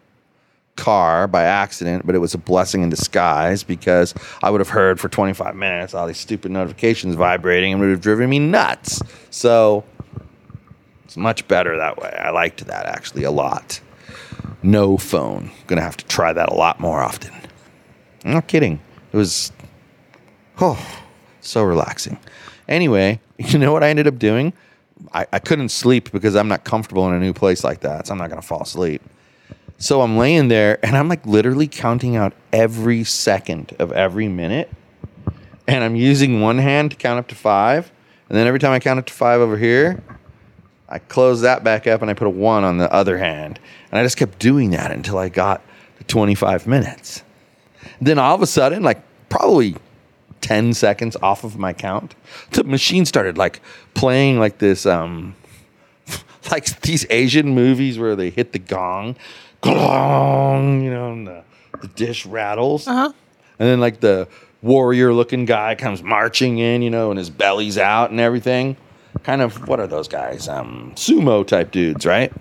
car 0.79 1.27
by 1.27 1.43
accident, 1.43 2.07
but 2.07 2.15
it 2.15 2.19
was 2.19 2.33
a 2.33 2.39
blessing 2.39 2.83
in 2.83 2.89
disguise 2.89 3.65
because 3.65 4.15
I 4.43 4.51
would 4.51 4.61
have 4.61 4.69
heard 4.69 5.01
for 5.01 5.09
25 5.09 5.57
minutes 5.57 5.93
all 5.93 6.07
these 6.07 6.19
stupid 6.19 6.53
notifications 6.53 7.17
vibrating 7.17 7.73
and 7.73 7.81
would 7.81 7.91
have 7.91 8.01
driven 8.01 8.31
me 8.31 8.39
nuts. 8.39 9.03
So 9.31 9.85
it's 11.05 11.17
much 11.17 11.47
better 11.49 11.77
that 11.77 11.99
way. 11.99 12.11
I 12.11 12.31
liked 12.31 12.65
that 12.67 12.87
actually 12.87 13.25
a 13.25 13.31
lot. 13.31 13.81
No 14.63 14.97
phone. 14.97 15.51
Gonna 15.67 15.83
have 15.83 15.97
to 15.97 16.07
try 16.07 16.33
that 16.33 16.49
a 16.49 16.55
lot 16.55 16.81
more 16.81 17.03
often. 17.03 17.35
I'm 18.25 18.33
not 18.33 18.47
kidding. 18.47 18.81
It 19.13 19.17
was 19.17 19.53
oh 20.61 21.03
so 21.41 21.63
relaxing. 21.65 22.19
Anyway, 22.69 23.21
you 23.39 23.59
know 23.59 23.73
what 23.73 23.83
I 23.83 23.91
ended 23.91 24.07
up 24.07 24.19
doing? 24.19 24.53
I, 25.13 25.27
I 25.33 25.39
couldn't 25.39 25.71
sleep 25.71 26.13
because 26.13 26.37
I'm 26.37 26.49
not 26.49 26.65
comfortable 26.65 27.09
in 27.09 27.15
a 27.15 27.21
new 27.21 27.33
place 27.33 27.65
like 27.65 27.81
that, 27.81 28.07
so 28.07 28.13
I'm 28.13 28.19
not 28.19 28.31
gonna 28.31 28.43
fall 28.43 28.63
asleep. 28.63 29.03
So 29.79 30.03
I'm 30.03 30.17
laying 30.17 30.49
there 30.49 30.85
and 30.85 30.97
I'm 30.97 31.09
like 31.09 31.25
literally 31.25 31.69
counting 31.69 32.17
out 32.17 32.33
every 32.53 33.05
second 33.05 33.75
of 33.79 33.93
every 33.93 34.29
minute. 34.29 34.71
And 35.69 35.85
I'm 35.85 35.95
using 35.95 36.41
one 36.41 36.59
hand 36.59 36.91
to 36.91 36.97
count 36.97 37.21
up 37.21 37.29
to 37.29 37.37
five. 37.37 37.93
And 38.29 38.37
then 38.37 38.47
every 38.49 38.59
time 38.59 38.73
I 38.73 38.81
count 38.81 38.99
up 38.99 39.07
to 39.07 39.13
five 39.13 39.41
over 39.41 39.57
here, 39.57 40.03
I 40.89 40.99
close 40.99 41.43
that 41.43 41.63
back 41.63 41.87
up 41.87 42.03
and 42.03 42.11
I 42.11 42.15
put 42.15 42.27
a 42.27 42.31
one 42.31 42.65
on 42.65 42.79
the 42.79 42.93
other 42.93 43.19
hand. 43.19 43.61
And 43.93 44.01
I 44.01 44.03
just 44.03 44.17
kept 44.17 44.41
doing 44.41 44.71
that 44.71 44.91
until 44.91 45.17
I 45.17 45.29
got 45.29 45.63
to 45.99 46.05
25 46.05 46.67
minutes. 46.67 47.23
Then 48.01 48.19
all 48.19 48.35
of 48.35 48.43
a 48.43 48.47
sudden, 48.47 48.83
like 48.83 49.01
probably 49.29 49.77
10 50.41 50.75
seconds 50.75 51.17
off 51.23 51.45
of 51.45 51.57
my 51.57 51.73
count, 51.73 52.17
the 52.51 52.65
machine 52.65 53.05
started 53.05 53.39
like 53.39 53.61
playing 53.95 54.41
like 54.41 54.59
this 54.59 54.87
um 54.87 55.37
like 56.51 56.81
these 56.81 57.07
Asian 57.11 57.51
movies 57.55 57.99
where 57.99 58.17
they 58.17 58.31
hit 58.31 58.53
the 58.53 58.59
gong, 58.59 59.15
gong, 59.61 60.83
you 60.83 60.91
know, 60.91 61.13
and 61.13 61.27
the, 61.27 61.45
the 61.81 61.89
dish 61.89 62.27
rattles. 62.27 62.87
Uh-huh. 62.87 63.13
And 63.59 63.69
then 63.69 63.81
like 63.81 64.01
the 64.01 64.29
warrior 64.63 65.13
looking 65.13 65.45
guy 65.45 65.75
comes 65.75 66.03
marching 66.03 66.59
in, 66.59 66.83
you 66.83 66.91
know, 66.91 67.11
and 67.11 67.19
his 67.19 67.31
belly's 67.31 67.79
out 67.79 68.11
and 68.11 68.21
everything. 68.21 68.77
Kind 69.23 69.43
of 69.43 69.67
what 69.69 69.81
are 69.81 69.87
those 69.87 70.09
guys? 70.09 70.49
Um 70.49 70.93
sumo 70.95 71.47
type 71.47 71.71
dudes, 71.71 72.07
right? 72.07 72.33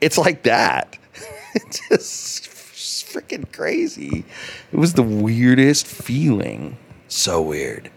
It's 0.00 0.18
like 0.18 0.42
that. 0.44 0.98
it's 1.54 1.80
just 1.88 3.06
freaking 3.06 3.50
crazy. 3.52 4.24
It 4.72 4.76
was 4.76 4.94
the 4.94 5.02
weirdest 5.02 5.86
feeling. 5.86 6.76
So 7.08 7.42
weird. 7.42 7.90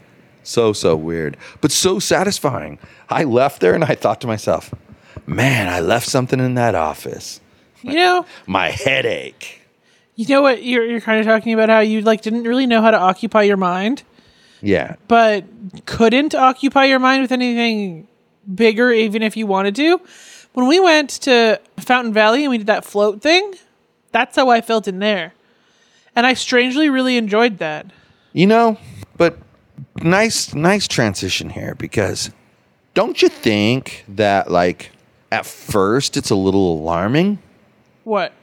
So 0.43 0.73
so 0.73 0.95
weird, 0.95 1.37
but 1.61 1.71
so 1.71 1.99
satisfying. 1.99 2.79
I 3.09 3.23
left 3.23 3.61
there 3.61 3.75
and 3.75 3.83
I 3.83 3.93
thought 3.95 4.19
to 4.21 4.27
myself, 4.27 4.73
"Man, 5.27 5.67
I 5.67 5.79
left 5.79 6.07
something 6.07 6.39
in 6.39 6.55
that 6.55 6.73
office. 6.73 7.39
You 7.81 7.93
know, 7.95 8.25
My 8.47 8.69
headache." 8.71 9.55
you 10.15 10.27
know 10.27 10.41
what 10.41 10.63
you're 10.63 10.85
you're 10.85 10.99
kind 11.01 11.19
of 11.19 11.25
talking 11.25 11.53
about 11.53 11.69
how 11.69 11.79
you 11.79 12.01
like 12.01 12.21
didn't 12.21 12.43
really 12.43 12.65
know 12.65 12.81
how 12.81 12.91
to 12.91 12.99
occupy 12.99 13.43
your 13.43 13.55
mind, 13.57 14.03
Yeah. 14.61 14.95
but 15.07 15.45
couldn't 15.85 16.35
occupy 16.35 16.85
your 16.85 16.99
mind 16.99 17.21
with 17.21 17.31
anything 17.31 18.07
bigger 18.53 18.91
even 18.91 19.23
if 19.23 19.37
you 19.37 19.47
wanted 19.47 19.75
to. 19.77 20.01
When 20.53 20.67
we 20.67 20.79
went 20.79 21.09
to 21.21 21.61
Fountain 21.77 22.11
Valley 22.11 22.43
and 22.43 22.49
we 22.51 22.57
did 22.57 22.67
that 22.67 22.83
float 22.83 23.21
thing, 23.21 23.53
that's 24.11 24.35
how 24.35 24.49
I 24.49 24.59
felt 24.61 24.87
in 24.89 24.99
there. 24.99 25.33
And 26.15 26.25
I 26.25 26.33
strangely 26.33 26.89
really 26.89 27.15
enjoyed 27.15 27.59
that. 27.59 27.85
You 28.33 28.47
know, 28.47 28.77
but 29.15 29.37
nice 30.01 30.53
nice 30.53 30.85
transition 30.87 31.49
here 31.51 31.75
because 31.75 32.29
don't 32.93 33.21
you 33.21 33.29
think 33.29 34.03
that 34.09 34.51
like 34.51 34.91
at 35.31 35.45
first 35.45 36.17
it's 36.17 36.29
a 36.29 36.35
little 36.35 36.73
alarming 36.73 37.39
What? 38.09 38.33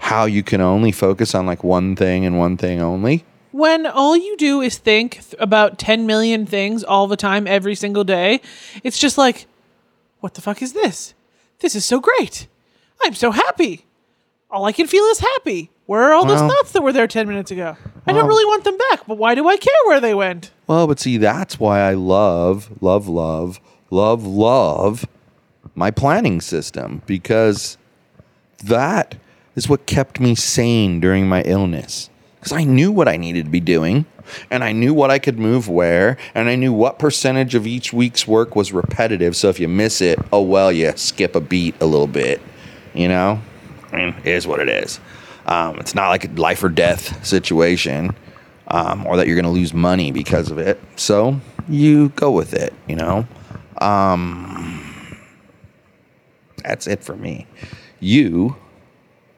how 0.00 0.24
you 0.24 0.42
can 0.42 0.60
only 0.60 0.90
focus 0.90 1.32
on 1.34 1.46
like 1.46 1.62
one 1.62 1.94
thing 1.94 2.24
and 2.26 2.36
one 2.36 2.56
thing 2.56 2.80
only? 2.82 3.24
When 3.52 3.86
all 3.86 4.16
you 4.16 4.36
do 4.36 4.60
is 4.60 4.76
think 4.76 5.12
th- 5.20 5.34
about 5.38 5.78
10 5.78 6.04
million 6.04 6.46
things 6.46 6.82
all 6.82 7.06
the 7.06 7.16
time, 7.16 7.46
every 7.46 7.76
single 7.76 8.02
day, 8.02 8.40
it's 8.82 8.98
just 8.98 9.16
like, 9.16 9.46
what 10.18 10.34
the 10.34 10.40
fuck 10.40 10.62
is 10.62 10.72
this? 10.72 11.14
This 11.60 11.76
is 11.76 11.84
so 11.84 12.00
great. 12.00 12.48
I'm 13.02 13.14
so 13.14 13.30
happy. 13.30 13.86
All 14.50 14.64
I 14.64 14.72
can 14.72 14.86
feel 14.88 15.04
is 15.04 15.20
happy. 15.20 15.70
Where 15.86 16.02
are 16.02 16.12
all 16.14 16.24
those 16.24 16.40
Well- 16.40 16.50
thoughts 16.50 16.72
that 16.72 16.82
were 16.82 16.92
there 16.92 17.06
10 17.06 17.28
minutes 17.28 17.50
ago? 17.52 17.76
I 18.06 18.12
don't 18.12 18.26
really 18.26 18.44
want 18.46 18.64
them 18.64 18.78
back, 18.90 19.06
but 19.06 19.16
why 19.18 19.34
do 19.36 19.48
I 19.48 19.56
care 19.58 19.82
where 19.86 20.00
they 20.00 20.14
went? 20.14 20.50
Well, 20.66 20.86
but 20.88 20.98
see, 20.98 21.18
that's 21.18 21.60
why 21.60 21.80
I 21.80 21.94
love, 21.94 22.70
love, 22.80 23.06
love, 23.08 23.60
love, 23.90 24.26
love 24.26 25.06
my 25.76 25.90
planning 25.92 26.40
system 26.40 27.02
because 27.06 27.78
that 28.64 29.16
is 29.54 29.68
what 29.68 29.86
kept 29.86 30.20
me 30.20 30.34
sane 30.34 31.00
during 31.00 31.28
my 31.28 31.42
illness. 31.42 32.10
Because 32.38 32.52
I 32.52 32.64
knew 32.64 32.92
what 32.92 33.08
I 33.08 33.16
needed 33.16 33.46
to 33.46 33.50
be 33.50 33.60
doing 33.60 34.06
and 34.50 34.62
I 34.62 34.72
knew 34.72 34.94
what 34.94 35.10
I 35.10 35.18
could 35.18 35.38
move 35.38 35.68
where 35.68 36.16
and 36.34 36.48
I 36.48 36.54
knew 36.54 36.72
what 36.72 36.98
percentage 36.98 37.54
of 37.54 37.66
each 37.66 37.92
week's 37.92 38.26
work 38.26 38.54
was 38.54 38.72
repetitive. 38.72 39.36
So 39.36 39.48
if 39.48 39.58
you 39.58 39.68
miss 39.68 40.00
it, 40.00 40.18
oh 40.32 40.42
well, 40.42 40.70
you 40.70 40.92
skip 40.96 41.34
a 41.34 41.40
beat 41.40 41.74
a 41.80 41.86
little 41.86 42.06
bit, 42.06 42.40
you 42.94 43.08
know? 43.08 43.40
I 43.92 43.96
mean, 43.96 44.14
it 44.22 44.26
is 44.26 44.46
what 44.46 44.60
it 44.60 44.68
is. 44.68 45.00
Um, 45.46 45.78
it's 45.78 45.94
not 45.94 46.08
like 46.08 46.24
a 46.24 46.28
life 46.40 46.62
or 46.62 46.68
death 46.68 47.26
situation 47.26 48.14
um, 48.68 49.06
or 49.06 49.16
that 49.16 49.26
you're 49.26 49.36
going 49.36 49.44
to 49.44 49.50
lose 49.50 49.72
money 49.72 50.12
because 50.12 50.50
of 50.50 50.58
it. 50.58 50.78
So 50.96 51.40
you 51.68 52.10
go 52.10 52.30
with 52.30 52.54
it, 52.54 52.72
you 52.86 52.96
know? 52.96 53.26
Um, 53.80 54.84
that's 56.62 56.86
it 56.86 57.02
for 57.02 57.16
me. 57.16 57.46
You 58.00 58.56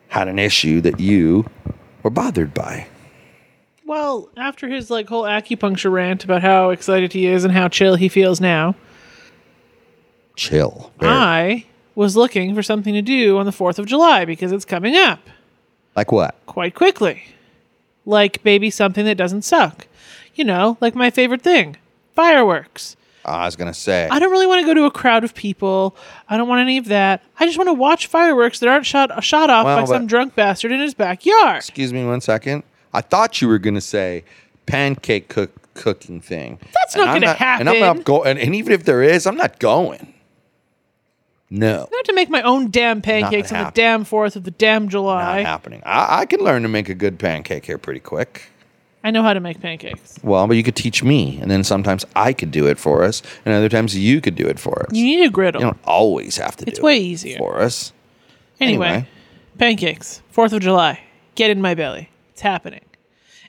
had 0.09 0.29
an 0.29 0.39
issue 0.39 0.81
that 0.83 0.99
you 1.01 1.47
were 2.03 2.11
bothered 2.11 2.53
by. 2.55 2.87
Well, 3.87 4.29
after 4.37 4.69
his 4.69 4.91
like 4.91 5.09
whole 5.09 5.25
acupuncture 5.25 5.91
rant 5.91 6.25
about 6.25 6.43
how 6.43 6.71
excited 6.71 7.13
he 7.13 7.27
is 7.27 7.45
and 7.45 7.53
how 7.53 7.69
chill 7.69 7.97
he 7.97 8.09
feels 8.09 8.41
now, 8.41 8.75
Chill. 10.37 10.93
Very- 10.99 11.13
I 11.13 11.67
was 11.95 12.17
looking 12.17 12.55
for 12.55 12.63
something 12.63 12.95
to 12.95 13.03
do 13.03 13.37
on 13.39 13.47
the 13.47 13.53
4th 13.53 13.79
of 13.79 13.87
July 13.87 14.25
because 14.25 14.53
it's 14.53 14.65
coming 14.65 14.97
up. 14.97 15.21
like 15.97 16.13
what? 16.13 16.35
quite 16.47 16.75
quickly. 16.75 17.25
Like 18.07 18.45
maybe 18.45 18.71
something 18.71 19.05
that 19.05 19.17
doesn't 19.17 19.43
suck. 19.43 19.87
You 20.35 20.45
know, 20.45 20.79
like 20.81 20.95
my 20.95 21.11
favorite 21.11 21.43
thing 21.43 21.77
fireworks. 22.15 22.97
I 23.31 23.45
was 23.47 23.57
going 23.57 23.73
to 23.73 23.79
say. 23.79 24.09
I 24.11 24.19
don't 24.19 24.31
really 24.31 24.47
want 24.47 24.61
to 24.63 24.67
go 24.67 24.75
to 24.75 24.85
a 24.85 24.91
crowd 24.91 25.25
of 25.25 25.35
people. 25.35 25.97
I 26.29 26.37
don't 26.37 26.49
want 26.49 26.61
any 26.61 26.79
of 26.79 26.87
that. 26.87 27.23
I 27.39 27.47
just 27.47 27.59
want 27.59 27.69
to 27.69 27.75
watch 27.75 28.07
fireworks 28.07 28.59
that 28.61 28.69
aren't 28.69 28.87
shot 28.87 29.23
shot 29.25 29.51
off 29.51 29.65
Well, 29.65 29.77
by 29.79 29.83
but- 29.83 29.89
some 29.89 30.07
drunk 30.07 30.35
bastard 30.35 30.73
in 30.73 30.81
his 30.81 30.95
backyard. 30.95 31.57
Excuse 31.59 31.93
me 31.93 32.05
one 32.05 32.21
second. 32.21 32.63
I 32.93 33.01
thought 33.01 33.41
you 33.41 33.49
were 33.49 33.59
going 33.59 33.75
to 33.75 33.81
say 33.81 34.25
pancake 34.67 35.29
cook 35.29 35.51
cooking 35.75 36.21
thing. 36.21 36.59
That's 36.75 36.97
not 36.97 37.09
I'm 37.09 37.21
gonna 37.21 37.37
And 37.39 37.69
I'm 37.69 37.77
happen. 37.77 37.97
not 37.99 38.05
going. 38.05 38.29
And, 38.31 38.39
and 38.39 38.55
even 38.55 38.73
if 38.73 38.85
there 38.85 39.03
is, 39.03 39.27
I'm 39.27 39.37
not 39.37 39.59
going. 39.61 40.15
No. 41.49 41.89
I 41.93 41.97
have 41.97 42.05
to 42.07 42.13
make 42.13 42.29
my 42.31 42.43
own 42.43 42.71
damn 42.71 43.01
pancakes 43.03 43.51
on 43.51 43.59
the 43.59 43.65
happening. 43.65 43.85
damn 43.85 44.05
4th 44.05 44.37
of 44.37 44.45
the 44.45 44.51
damn 44.53 44.85
Not 44.85 44.91
July. 44.93 45.43
happening. 45.43 45.83
I, 45.85 46.21
I 46.21 46.27
can 46.27 46.41
learn 46.41 46.63
to 46.63 46.69
make 46.69 46.89
a 46.89 46.95
good 46.95 47.19
pancake 47.19 47.65
here 47.67 47.79
pretty 47.79 48.01
quick. 48.01 48.51
I 49.03 49.11
know 49.11 49.23
how 49.23 49.33
to 49.33 49.41
make 49.41 49.61
pancakes. 49.61 50.19
Well, 50.23 50.47
but 50.47 50.57
you 50.57 50.63
could 50.63 50.77
teach 50.77 51.03
me, 51.03 51.39
and 51.41 51.51
then 51.51 51.65
sometimes 51.65 52.05
I 52.15 52.33
could 52.35 52.51
do 52.51 52.67
it 52.67 52.79
for 52.79 53.03
us, 53.03 53.23
and 53.45 53.55
other 53.55 53.69
times 53.71 53.97
you 53.97 54.21
could 54.21 54.35
do 54.35 54.47
it 54.47 54.59
for 54.59 54.83
us. 54.87 54.93
You 54.95 55.05
need 55.05 55.25
a 55.27 55.31
griddle. 55.31 55.61
You 55.63 55.67
don't 55.69 55.79
always 55.85 56.37
have 56.37 56.57
to 56.59 56.67
It's 56.69 56.79
do 56.79 56.85
way 56.85 56.99
it 56.99 57.03
easier. 57.03 57.39
for 57.39 57.61
us. 57.61 57.93
Anyway, 58.61 58.87
Anyway. 58.89 59.09
pancakes, 59.59 60.21
4th 60.35 60.53
of 60.53 60.61
July. 60.61 61.01
Get 61.35 61.51
in 61.51 61.63
my 61.63 61.75
belly. 61.75 62.11
It's 62.33 62.43
happening. 62.43 62.83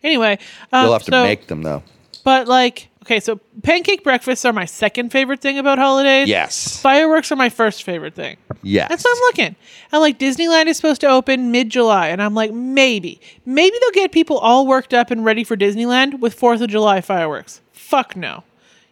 Anyway, 0.04 0.40
um, 0.72 0.84
You'll 0.86 0.94
have 0.94 1.04
to 1.04 1.12
so- 1.12 1.24
make 1.24 1.48
them 1.48 1.64
though. 1.64 1.84
But 2.24 2.48
like 2.48 2.88
Okay, 3.04 3.20
so 3.20 3.40
pancake 3.64 4.04
breakfasts 4.04 4.46
are 4.46 4.54
my 4.54 4.66
second 4.66 5.12
favorite 5.12 5.42
thing 5.42 5.58
about 5.58 5.80
holidays. 5.80 6.30
Yes. 6.30 6.80
Fireworks 6.80 7.32
are 7.32 7.36
my 7.36 7.50
first 7.50 7.82
favorite 7.82 8.14
thing. 8.14 8.38
Yes. 8.62 8.90
That's 8.90 9.04
what 9.04 9.18
I'm 9.18 9.22
looking. 9.24 9.56
And 9.92 10.02
like 10.02 10.20
Disneyland 10.20 10.68
is 10.68 10.78
supposed 10.78 11.02
to 11.02 11.08
open 11.08 11.52
mid 11.52 11.70
July, 11.70 12.10
and 12.10 12.22
I'm 12.22 12.36
like, 12.36 12.52
maybe, 12.54 13.20
maybe 13.44 13.76
they'll 13.82 13.92
get 14.04 14.12
people 14.12 14.38
all 14.38 14.68
worked 14.68 14.94
up 14.94 15.10
and 15.10 15.26
ready 15.26 15.44
for 15.44 15.58
Disneyland 15.58 16.20
with 16.20 16.36
Fourth 16.36 16.62
of 16.62 16.70
July 16.70 17.02
fireworks. 17.02 17.62
Fuck 17.74 18.16
no, 18.16 18.44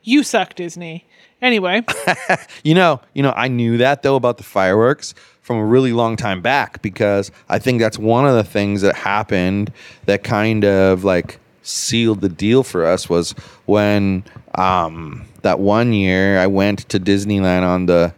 you 0.02 0.24
suck, 0.24 0.56
Disney. 0.56 1.06
Anyway, 1.42 1.84
You 2.64 2.74
know, 2.74 3.00
you 3.14 3.24
know, 3.24 3.32
I 3.36 3.48
knew 3.48 3.78
that 3.78 4.02
though 4.04 4.16
about 4.16 4.38
the 4.38 4.44
fireworks 4.44 5.14
from 5.42 5.58
a 5.58 5.66
really 5.66 5.94
long 5.94 6.16
time 6.18 6.42
back 6.42 6.82
because 6.82 7.32
I 7.48 7.60
think 7.60 7.80
that's 7.80 7.98
one 7.98 8.26
of 8.26 8.36
the 8.36 8.44
things 8.44 8.82
that 8.82 8.96
happened 8.96 9.72
that 10.06 10.24
kind 10.24 10.66
of 10.66 11.04
like 11.04 11.40
sealed 11.62 12.22
the 12.22 12.30
deal 12.30 12.64
for 12.64 12.86
us 12.86 13.10
was 13.10 13.32
when 13.66 14.24
um 14.56 15.26
that 15.42 15.60
one 15.60 15.94
year 15.94 16.40
I 16.40 16.48
went 16.48 16.88
to 16.90 17.00
Disneyland 17.00 17.64
on 17.64 17.86
the 17.86 18.14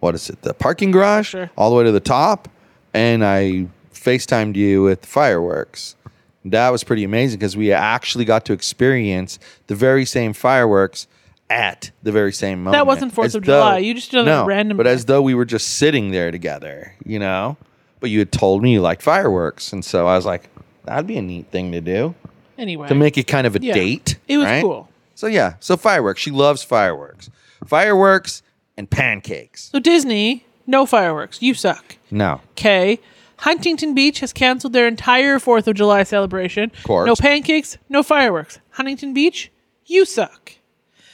what 0.00 0.14
is 0.14 0.30
it, 0.30 0.42
the 0.42 0.54
parking 0.54 0.90
garage 0.90 1.28
Sure. 1.28 1.50
all 1.56 1.70
the 1.70 1.76
way 1.76 1.84
to 1.84 1.92
the 1.92 2.00
top 2.00 2.48
and 2.94 3.24
I 3.24 3.66
FaceTimed 3.92 4.56
you 4.56 4.82
with 4.82 5.04
fireworks. 5.04 5.96
That 6.44 6.70
was 6.70 6.84
pretty 6.84 7.04
amazing 7.04 7.38
because 7.38 7.56
we 7.56 7.72
actually 7.72 8.24
got 8.24 8.44
to 8.46 8.52
experience 8.52 9.38
the 9.66 9.74
very 9.74 10.04
same 10.04 10.32
fireworks 10.32 11.06
at 11.50 11.90
the 12.02 12.12
very 12.12 12.32
same 12.32 12.62
moment. 12.62 12.72
That 12.78 12.86
wasn't 12.86 13.14
4th 13.14 13.24
As 13.26 13.34
of 13.34 13.42
July. 13.42 13.78
You 13.78 13.94
just 13.94 14.10
did 14.10 14.24
no, 14.24 14.46
random 14.46 14.76
But 14.76 14.86
as 14.86 15.06
though 15.06 15.20
we 15.20 15.34
were 15.34 15.44
just 15.44 15.74
sitting 15.74 16.10
there 16.10 16.30
together, 16.30 16.94
you 17.04 17.18
know. 17.18 17.56
But 18.00 18.10
you 18.10 18.20
had 18.20 18.30
told 18.30 18.62
me 18.62 18.74
you 18.74 18.80
liked 18.80 19.02
fireworks, 19.02 19.72
and 19.72 19.84
so 19.84 20.06
I 20.06 20.14
was 20.14 20.24
like, 20.24 20.48
that'd 20.84 21.06
be 21.06 21.18
a 21.18 21.22
neat 21.22 21.50
thing 21.50 21.72
to 21.72 21.80
do 21.80 22.14
anyway, 22.58 22.88
to 22.88 22.94
make 22.94 23.16
it 23.16 23.26
kind 23.26 23.46
of 23.46 23.56
a 23.56 23.60
Yeah. 23.62 23.74
date. 23.74 24.16
It 24.28 24.36
was 24.36 24.46
right? 24.46 24.62
cool. 24.62 24.88
So 25.14 25.26
yeah, 25.26 25.54
so 25.60 25.76
fireworks. 25.76 26.20
She 26.20 26.30
loves 26.30 26.62
fireworks, 26.62 27.30
fireworks 27.66 28.42
and 28.76 28.88
pancakes. 28.90 29.70
so 29.72 29.78
Disney, 29.80 30.44
no 30.66 30.84
fireworks. 30.86 31.40
You 31.42 31.54
suck. 31.54 31.96
No, 32.10 32.40
Okay. 32.52 32.98
Huntington 33.42 33.94
Beach 33.94 34.18
has 34.20 34.32
canceled 34.32 34.72
their 34.72 34.88
entire 34.88 35.38
4th 35.38 35.68
of 35.68 35.76
July 35.76 36.02
celebration. 36.02 36.72
Of 36.76 36.82
course. 36.82 37.06
No 37.06 37.14
pancakes, 37.14 37.78
no 37.88 38.02
fireworks. 38.02 38.58
Huntington 38.70 39.14
Beach, 39.14 39.52
you 39.86 40.04
suck. 40.04 40.54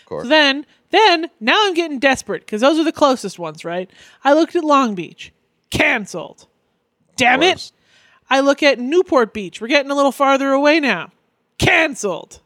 of 0.00 0.06
course. 0.06 0.22
So 0.24 0.28
then, 0.30 0.64
then 0.90 1.28
now 1.40 1.54
I'm 1.66 1.74
getting 1.74 1.98
desperate 1.98 2.40
because 2.46 2.62
those 2.62 2.78
are 2.78 2.84
the 2.84 2.92
closest 2.92 3.38
ones, 3.38 3.62
right? 3.64 3.90
I 4.24 4.32
looked 4.32 4.56
at 4.56 4.64
Long 4.64 4.94
Beach, 4.94 5.32
canceled. 5.70 6.46
Damn 7.16 7.42
it! 7.42 7.72
I 8.30 8.40
look 8.40 8.62
at 8.62 8.78
Newport 8.78 9.34
Beach. 9.34 9.60
We're 9.60 9.68
getting 9.68 9.90
a 9.90 9.94
little 9.94 10.10
farther 10.12 10.50
away 10.50 10.80
now. 10.80 11.12
Canceled. 11.58 12.40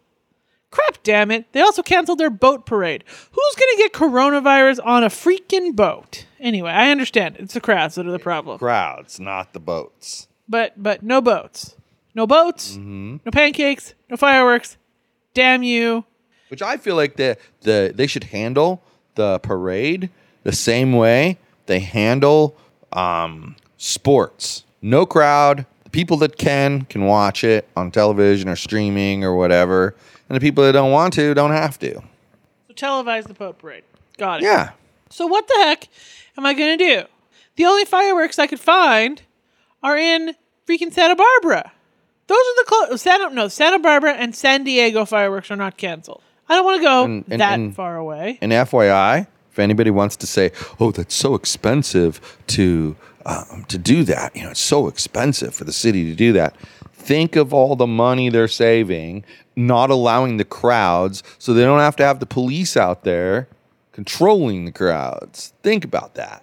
Crap, 0.70 1.02
damn 1.02 1.30
it! 1.30 1.50
They 1.52 1.62
also 1.62 1.82
canceled 1.82 2.18
their 2.18 2.28
boat 2.28 2.66
parade. 2.66 3.02
Who's 3.08 3.54
gonna 3.54 3.76
get 3.78 3.92
coronavirus 3.94 4.80
on 4.84 5.02
a 5.02 5.08
freaking 5.08 5.74
boat? 5.74 6.26
Anyway, 6.38 6.70
I 6.70 6.90
understand 6.90 7.36
it's 7.38 7.54
the 7.54 7.60
crowds 7.60 7.94
that 7.94 8.06
are 8.06 8.10
the 8.12 8.18
problem, 8.18 8.58
Crowds, 8.58 9.18
not 9.18 9.54
the 9.54 9.60
boats. 9.60 10.28
but 10.46 10.74
but 10.80 11.02
no 11.02 11.22
boats, 11.22 11.74
no 12.14 12.26
boats, 12.26 12.76
no 12.76 13.18
pancakes, 13.32 13.94
no 14.10 14.18
fireworks. 14.18 14.76
Damn 15.32 15.62
you! 15.62 16.04
Which 16.48 16.60
I 16.60 16.76
feel 16.76 16.96
like 16.96 17.16
the 17.16 17.38
the 17.62 17.92
they 17.94 18.06
should 18.06 18.24
handle 18.24 18.82
the 19.14 19.38
parade 19.38 20.10
the 20.42 20.52
same 20.52 20.92
way 20.92 21.38
they 21.64 21.80
handle 21.80 22.56
um, 22.92 23.56
sports. 23.78 24.64
No 24.82 25.06
crowd. 25.06 25.64
The 25.88 25.90
people 25.92 26.18
that 26.18 26.36
can 26.36 26.82
can 26.82 27.04
watch 27.06 27.44
it 27.44 27.66
on 27.74 27.90
television 27.90 28.48
or 28.48 28.56
streaming 28.56 29.24
or 29.24 29.34
whatever, 29.34 29.94
and 30.28 30.36
the 30.36 30.40
people 30.40 30.62
that 30.64 30.72
don't 30.72 30.92
want 30.92 31.14
to 31.14 31.32
don't 31.32 31.50
have 31.52 31.78
to. 31.78 31.94
So 32.68 32.74
televise 32.74 33.24
the 33.26 33.32
Pope 33.34 33.58
parade. 33.60 33.84
Got 34.18 34.40
it. 34.42 34.44
Yeah. 34.44 34.72
So 35.08 35.26
what 35.26 35.48
the 35.48 35.54
heck 35.64 35.88
am 36.36 36.44
I 36.44 36.52
gonna 36.52 36.76
do? 36.76 37.02
The 37.56 37.64
only 37.64 37.86
fireworks 37.86 38.38
I 38.38 38.46
could 38.46 38.60
find 38.60 39.22
are 39.82 39.96
in 39.96 40.34
freaking 40.68 40.92
Santa 40.92 41.16
Barbara. 41.16 41.72
Those 42.26 42.36
are 42.36 42.56
the 42.56 42.64
close. 42.66 43.02
Santa 43.02 43.34
no 43.34 43.48
Santa 43.48 43.78
Barbara 43.78 44.12
and 44.12 44.36
San 44.36 44.64
Diego 44.64 45.06
fireworks 45.06 45.50
are 45.50 45.56
not 45.56 45.78
canceled. 45.78 46.20
I 46.50 46.54
don't 46.54 46.64
want 46.66 46.80
to 46.80 46.84
go 46.84 47.04
And- 47.04 47.24
and- 47.30 47.40
that 47.40 47.58
and- 47.58 47.74
far 47.74 47.96
away. 47.96 48.38
And 48.42 48.52
FYI, 48.52 49.26
if 49.50 49.58
anybody 49.58 49.90
wants 49.90 50.16
to 50.16 50.26
say, 50.26 50.52
"Oh, 50.78 50.90
that's 50.90 51.14
so 51.14 51.34
expensive 51.34 52.20
to 52.48 52.96
um, 53.28 53.64
to 53.68 53.78
do 53.78 54.02
that," 54.04 54.34
you 54.34 54.42
know, 54.42 54.50
it's 54.50 54.58
so 54.60 54.88
expensive 54.88 55.54
for 55.54 55.62
the 55.64 55.72
city 55.72 56.04
to 56.06 56.14
do 56.16 56.32
that. 56.32 56.56
Think 56.92 57.36
of 57.36 57.54
all 57.54 57.76
the 57.76 57.86
money 57.86 58.28
they're 58.28 58.48
saving, 58.48 59.24
not 59.54 59.90
allowing 59.90 60.36
the 60.36 60.44
crowds, 60.44 61.22
so 61.38 61.54
they 61.54 61.62
don't 61.62 61.78
have 61.78 61.94
to 61.96 62.04
have 62.04 62.18
the 62.20 62.26
police 62.26 62.76
out 62.76 63.04
there 63.04 63.48
controlling 63.92 64.64
the 64.64 64.72
crowds. 64.72 65.52
Think 65.62 65.84
about 65.84 66.14
that. 66.14 66.42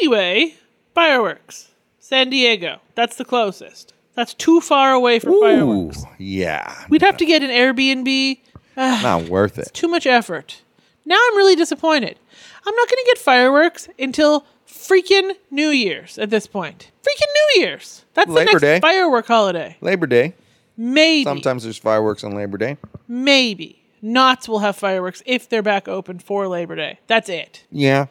Anyway, 0.00 0.54
fireworks. 0.94 1.70
San 1.98 2.30
Diego. 2.30 2.80
That's 2.94 3.16
the 3.16 3.24
closest. 3.24 3.92
That's 4.14 4.32
too 4.32 4.60
far 4.60 4.92
away 4.92 5.18
for 5.18 5.30
Ooh, 5.30 5.40
fireworks. 5.40 6.04
yeah, 6.18 6.84
We'd 6.88 7.02
have 7.02 7.16
to 7.18 7.26
get 7.26 7.42
an 7.42 7.50
Airbnb. 7.50 8.38
not 8.76 9.24
worth 9.28 9.58
it. 9.58 9.70
Too 9.74 9.88
much 9.88 10.06
effort. 10.06 10.62
Now 11.04 11.16
I'm 11.16 11.36
really 11.36 11.56
disappointed. 11.56 12.18
I'm 12.66 12.74
not 12.74 12.88
going 12.88 13.04
to 13.04 13.10
get 13.10 13.18
fireworks 13.18 13.88
until 13.98 14.46
freaking 14.76 15.32
New 15.50 15.68
Year's 15.70 16.18
at 16.18 16.30
this 16.30 16.46
point. 16.46 16.90
Freaking 17.02 17.32
New 17.56 17.62
Year's. 17.62 18.04
That's 18.14 18.28
Labor 18.30 18.46
the 18.46 18.52
next 18.52 18.60
Day. 18.62 18.80
firework 18.80 19.26
holiday. 19.26 19.76
Labor 19.80 20.06
Day. 20.06 20.34
Maybe. 20.76 21.24
Sometimes 21.24 21.62
there's 21.64 21.78
fireworks 21.78 22.22
on 22.24 22.32
Labor 22.34 22.58
Day. 22.58 22.76
Maybe. 23.08 23.82
Knott's 24.02 24.48
will 24.48 24.58
have 24.60 24.76
fireworks 24.76 25.22
if 25.26 25.48
they're 25.48 25.62
back 25.62 25.88
open 25.88 26.18
for 26.18 26.46
Labor 26.48 26.76
Day. 26.76 26.98
That's 27.06 27.28
it. 27.28 27.64
Yeah, 27.70 28.06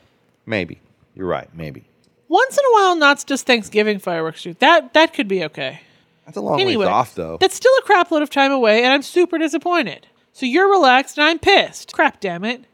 maybe. 0.45 0.79
You're 1.15 1.27
right. 1.27 1.47
Maybe 1.53 1.85
Once 2.27 2.57
in 2.57 2.65
a 2.65 2.73
while, 2.73 2.95
Knott's 2.95 3.23
does 3.23 3.43
Thanksgiving 3.43 3.99
fireworks 3.99 4.41
too. 4.43 4.55
That 4.59 4.93
that 4.93 5.13
could 5.13 5.27
be 5.27 5.43
okay. 5.45 5.81
that's 6.25 6.37
a 6.37 6.41
long 6.41 6.59
Anyway, 6.59 6.85
ways 6.85 6.89
off, 6.91 7.15
though. 7.15 7.37
that's 7.39 7.55
still 7.55 7.71
a 7.79 7.81
crap 7.83 8.11
load 8.11 8.23
of 8.23 8.29
time 8.29 8.51
away, 8.51 8.83
and 8.83 8.91
I'm 8.91 9.03
super 9.03 9.37
disappointed. 9.37 10.07
So 10.35 10.45
you're 10.45 10.69
relaxed, 10.69 11.17
and 11.17 11.25
I'm 11.25 11.39
pissed. 11.39 11.93
Crap, 11.93 12.19
damn 12.19 12.43
it. 12.43 12.65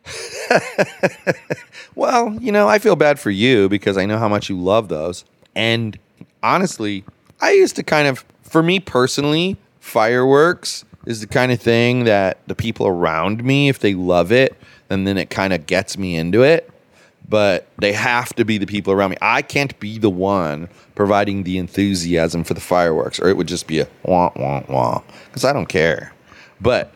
Well, 1.96 2.38
you 2.40 2.52
know, 2.52 2.68
I 2.68 2.80
feel 2.80 2.96
bad 2.96 3.20
for 3.20 3.32
you 3.32 3.68
because 3.70 3.98
I 3.98 4.06
know 4.06 4.18
how 4.18 4.30
much 4.30 4.50
you 4.50 4.58
love 4.58 4.88
those. 4.88 5.26
And 5.56 6.00
honestly, 6.42 7.04
I 7.42 7.52
used 7.52 7.76
to 7.76 7.84
kind 7.84 8.08
of, 8.08 8.24
for 8.44 8.64
me 8.64 8.80
personally, 8.80 9.58
fireworks 9.80 10.86
is 11.06 11.22
the 11.22 11.28
kind 11.28 11.52
of 11.52 11.60
thing 11.60 12.06
that 12.06 12.40
the 12.48 12.56
people 12.56 12.88
around 12.88 13.44
me, 13.44 13.68
if 13.68 13.80
they 13.80 13.94
love 13.94 14.32
it, 14.32 14.56
and 14.90 15.06
then 15.06 15.18
it 15.18 15.30
kind 15.30 15.54
of 15.54 15.66
gets 15.66 15.98
me 15.98 16.16
into 16.16 16.44
it. 16.44 16.70
But 17.28 17.68
they 17.78 17.94
have 17.94 18.34
to 18.36 18.46
be 18.46 18.58
the 18.58 18.66
people 18.66 18.94
around 18.94 19.12
me. 19.12 19.18
I 19.22 19.42
can't 19.42 19.78
be 19.80 19.98
the 19.98 20.10
one 20.10 20.70
providing 20.96 21.44
the 21.44 21.58
enthusiasm 21.58 22.44
for 22.44 22.54
the 22.54 22.62
fireworks, 22.62 23.20
or 23.20 23.28
it 23.30 23.38
would 23.38 23.48
just 23.48 23.68
be 23.68 23.80
a 23.80 23.88
wah, 24.04 24.32
wah, 24.36 24.64
wah, 24.68 25.02
because 25.26 25.46
I 25.46 25.54
don't 25.54 25.70
care. 25.70 26.14
But 26.60 26.94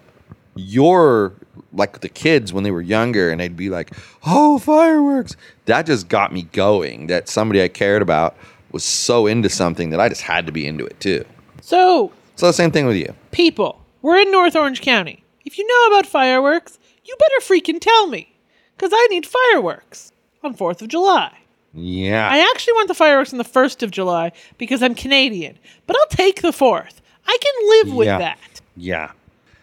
you're 0.55 1.33
like 1.73 1.99
the 2.01 2.09
kids 2.09 2.53
when 2.53 2.63
they 2.63 2.71
were 2.71 2.81
younger 2.81 3.29
and 3.29 3.39
they'd 3.39 3.55
be 3.57 3.69
like, 3.69 3.91
oh, 4.25 4.57
fireworks. 4.59 5.35
That 5.65 5.85
just 5.85 6.07
got 6.07 6.31
me 6.33 6.43
going. 6.53 7.07
That 7.07 7.27
somebody 7.27 7.61
I 7.61 7.67
cared 7.67 8.01
about 8.01 8.35
was 8.71 8.83
so 8.83 9.27
into 9.27 9.49
something 9.49 9.89
that 9.91 9.99
I 9.99 10.09
just 10.09 10.21
had 10.21 10.45
to 10.45 10.51
be 10.51 10.65
into 10.65 10.85
it 10.85 10.99
too. 10.99 11.25
So, 11.61 12.11
So 12.35 12.47
the 12.47 12.53
same 12.53 12.71
thing 12.71 12.85
with 12.85 12.97
you. 12.97 13.13
people, 13.31 13.81
we're 14.01 14.17
in 14.19 14.31
North 14.31 14.55
Orange 14.55 14.81
County. 14.81 15.23
If 15.45 15.57
you 15.57 15.67
know 15.67 15.95
about 15.95 16.05
fireworks, 16.09 16.79
you 17.03 17.15
better 17.19 17.41
freaking 17.53 17.79
tell 17.79 18.07
me. 18.07 18.31
Because 18.77 18.91
I 18.93 19.07
need 19.09 19.25
fireworks 19.25 20.11
on 20.43 20.55
4th 20.55 20.81
of 20.81 20.89
July. 20.89 21.31
Yeah. 21.73 22.27
I 22.29 22.39
actually 22.51 22.73
want 22.73 22.87
the 22.89 22.93
fireworks 22.93 23.31
on 23.33 23.37
the 23.37 23.43
1st 23.45 23.83
of 23.83 23.91
July 23.91 24.31
because 24.57 24.81
I'm 24.83 24.95
Canadian, 24.95 25.57
but 25.87 25.95
I'll 25.97 26.07
take 26.07 26.41
the 26.41 26.51
4th. 26.51 26.95
I 27.27 27.37
can 27.41 27.69
live 27.89 27.95
with 27.97 28.07
Yeah. 28.07 28.17
that. 28.19 28.61
yeah. 28.77 29.11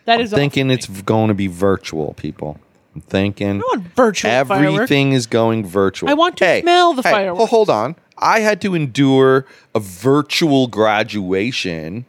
That 0.05 0.19
I'm 0.19 0.25
is 0.25 0.31
thinking 0.31 0.69
for 0.69 0.75
it's 0.75 0.87
going 1.03 1.29
to 1.29 1.35
be 1.35 1.47
virtual, 1.47 2.15
people. 2.15 2.59
I'm 2.95 3.01
thinking 3.01 3.62
I 3.62 3.65
want 3.65 3.83
virtual 3.95 4.31
fireworks. 4.45 4.75
everything 4.75 5.12
is 5.12 5.27
going 5.27 5.65
virtual. 5.67 6.11
I 6.11 6.15
want 6.15 6.37
to 6.38 6.61
smell 6.61 6.93
the 6.93 7.03
hey, 7.03 7.11
fireworks. 7.11 7.41
ho- 7.41 7.47
hold 7.47 7.71
on. 7.71 7.97
I 8.19 8.41
had 8.41 8.61
to 8.62 8.75
endure 8.75 9.47
a 9.75 9.81
virtual 9.81 10.67
graduation 10.67 12.07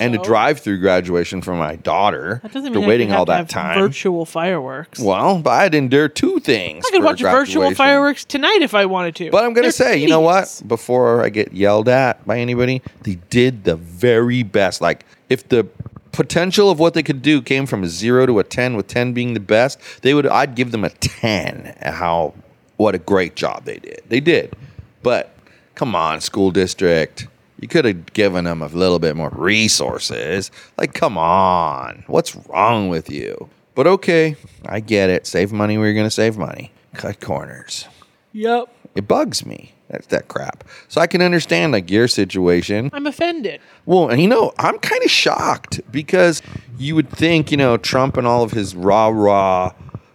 and 0.00 0.14
a 0.14 0.18
drive-through 0.18 0.80
graduation 0.80 1.42
for 1.42 1.54
my 1.54 1.76
daughter. 1.76 2.40
That 2.42 2.52
doesn't 2.52 2.68
after 2.68 2.80
mean 2.80 2.88
waiting 2.88 3.12
all 3.12 3.26
that 3.26 3.48
time. 3.48 3.78
Virtual 3.78 4.24
fireworks. 4.24 4.98
Well, 4.98 5.40
but 5.40 5.50
I 5.50 5.62
had 5.64 5.72
to 5.72 5.78
endure 5.78 6.08
two 6.08 6.40
things. 6.40 6.84
I 6.86 6.90
could 6.90 7.04
watch 7.04 7.20
virtual 7.20 7.74
fireworks 7.74 8.24
tonight 8.24 8.60
if 8.62 8.74
I 8.74 8.86
wanted 8.86 9.14
to. 9.16 9.30
But 9.30 9.44
I'm 9.44 9.52
gonna 9.52 9.66
They're 9.66 9.72
say, 9.72 9.98
you 9.98 10.08
know 10.08 10.20
what? 10.20 10.62
Before 10.66 11.22
I 11.22 11.28
get 11.28 11.52
yelled 11.52 11.88
at 11.88 12.26
by 12.26 12.38
anybody, 12.38 12.82
they 13.02 13.16
did 13.28 13.64
the 13.64 13.76
very 13.76 14.42
best. 14.42 14.80
Like 14.80 15.04
if 15.28 15.48
the 15.48 15.66
potential 16.12 16.70
of 16.70 16.78
what 16.78 16.94
they 16.94 17.02
could 17.02 17.22
do 17.22 17.42
came 17.42 17.66
from 17.66 17.82
a 17.82 17.88
zero 17.88 18.26
to 18.26 18.38
a 18.38 18.44
ten, 18.44 18.76
with 18.76 18.86
ten 18.86 19.12
being 19.12 19.34
the 19.34 19.40
best, 19.40 19.78
they 20.02 20.14
would. 20.14 20.26
I'd 20.26 20.54
give 20.54 20.72
them 20.72 20.84
a 20.84 20.90
ten. 20.90 21.74
How 21.80 22.34
what 22.76 22.94
a 22.94 22.98
great 22.98 23.36
job 23.36 23.64
they 23.64 23.78
did. 23.78 24.02
They 24.08 24.20
did. 24.20 24.54
But 25.02 25.34
come 25.74 25.94
on, 25.94 26.20
school 26.20 26.50
district. 26.50 27.26
You 27.60 27.68
could 27.68 27.84
have 27.84 28.14
given 28.14 28.44
them 28.44 28.62
a 28.62 28.68
little 28.68 28.98
bit 28.98 29.16
more 29.16 29.28
resources. 29.30 30.50
Like, 30.78 30.94
come 30.94 31.18
on. 31.18 32.04
What's 32.06 32.34
wrong 32.34 32.88
with 32.88 33.10
you? 33.10 33.50
But 33.74 33.86
okay, 33.86 34.36
I 34.64 34.80
get 34.80 35.10
it. 35.10 35.26
Save 35.26 35.52
money 35.52 35.76
where 35.76 35.86
you're 35.86 35.94
going 35.94 36.06
to 36.06 36.10
save 36.10 36.38
money. 36.38 36.72
Cut 36.94 37.20
corners. 37.20 37.86
Yep. 38.32 38.74
It 38.94 39.06
bugs 39.06 39.44
me. 39.44 39.74
That's 39.90 40.06
that 40.08 40.28
crap. 40.28 40.64
So 40.88 41.00
I 41.00 41.06
can 41.06 41.20
understand 41.20 41.72
like 41.72 41.90
your 41.90 42.08
situation. 42.08 42.90
I'm 42.92 43.06
offended. 43.06 43.60
Well, 43.86 44.08
and 44.08 44.22
you 44.22 44.28
know, 44.28 44.52
I'm 44.58 44.78
kind 44.78 45.02
of 45.02 45.10
shocked 45.10 45.80
because 45.90 46.42
you 46.78 46.94
would 46.94 47.10
think, 47.10 47.50
you 47.50 47.56
know, 47.56 47.76
Trump 47.76 48.16
and 48.16 48.26
all 48.26 48.42
of 48.42 48.52
his 48.52 48.74
rah 48.74 49.08
rah 49.08 49.72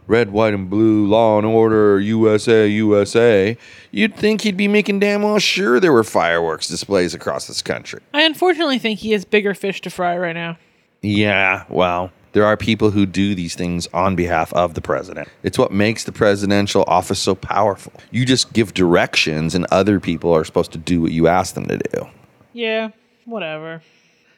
red, 0.08 0.32
white, 0.32 0.54
and 0.54 0.70
blue 0.70 1.08
law 1.08 1.38
and 1.38 1.48
order, 1.48 2.00
USA, 2.00 2.68
USA, 2.68 3.58
you'd 3.92 4.16
think 4.16 4.42
he'd 4.42 4.58
be 4.58 4.68
making 4.68 5.00
damn 5.00 5.24
well 5.24 5.40
sure 5.40 5.80
there 5.80 5.94
were 5.94 6.04
fireworks 6.04 6.68
displays 6.68 7.14
across 7.14 7.48
this 7.48 7.62
country. 7.62 8.02
I 8.14 8.24
unfortunately 8.24 8.80
think 8.80 9.00
he 9.00 9.12
has 9.12 9.26
bigger 9.26 9.54
fish 9.54 9.82
to 9.82 9.90
fry 9.90 10.18
right 10.18 10.36
now. 10.36 10.58
Yeah, 11.02 11.66
well, 11.70 12.12
there 12.36 12.46
are 12.46 12.58
people 12.58 12.92
who 12.92 13.06
do 13.06 13.34
these 13.34 13.56
things 13.56 13.88
on 13.94 14.18
behalf 14.18 14.52
of 14.52 14.74
the 14.74 14.82
president. 14.82 15.30
It's 15.42 15.58
what 15.58 15.72
makes 15.72 16.04
the 16.04 16.12
presidential 16.12 16.84
office 16.86 17.18
so 17.18 17.34
powerful. 17.34 17.94
You 18.12 18.26
just 18.26 18.52
give 18.52 18.74
directions, 18.74 19.56
and 19.56 19.66
other 19.72 20.02
people 20.02 20.36
are 20.36 20.44
supposed 20.44 20.74
to 20.74 20.78
do 20.78 21.00
what 21.00 21.14
you 21.14 21.30
ask 21.30 21.56
them 21.56 21.66
to 21.68 21.78
do. 21.78 22.10
Yeah, 22.52 22.90
whatever. 23.24 23.82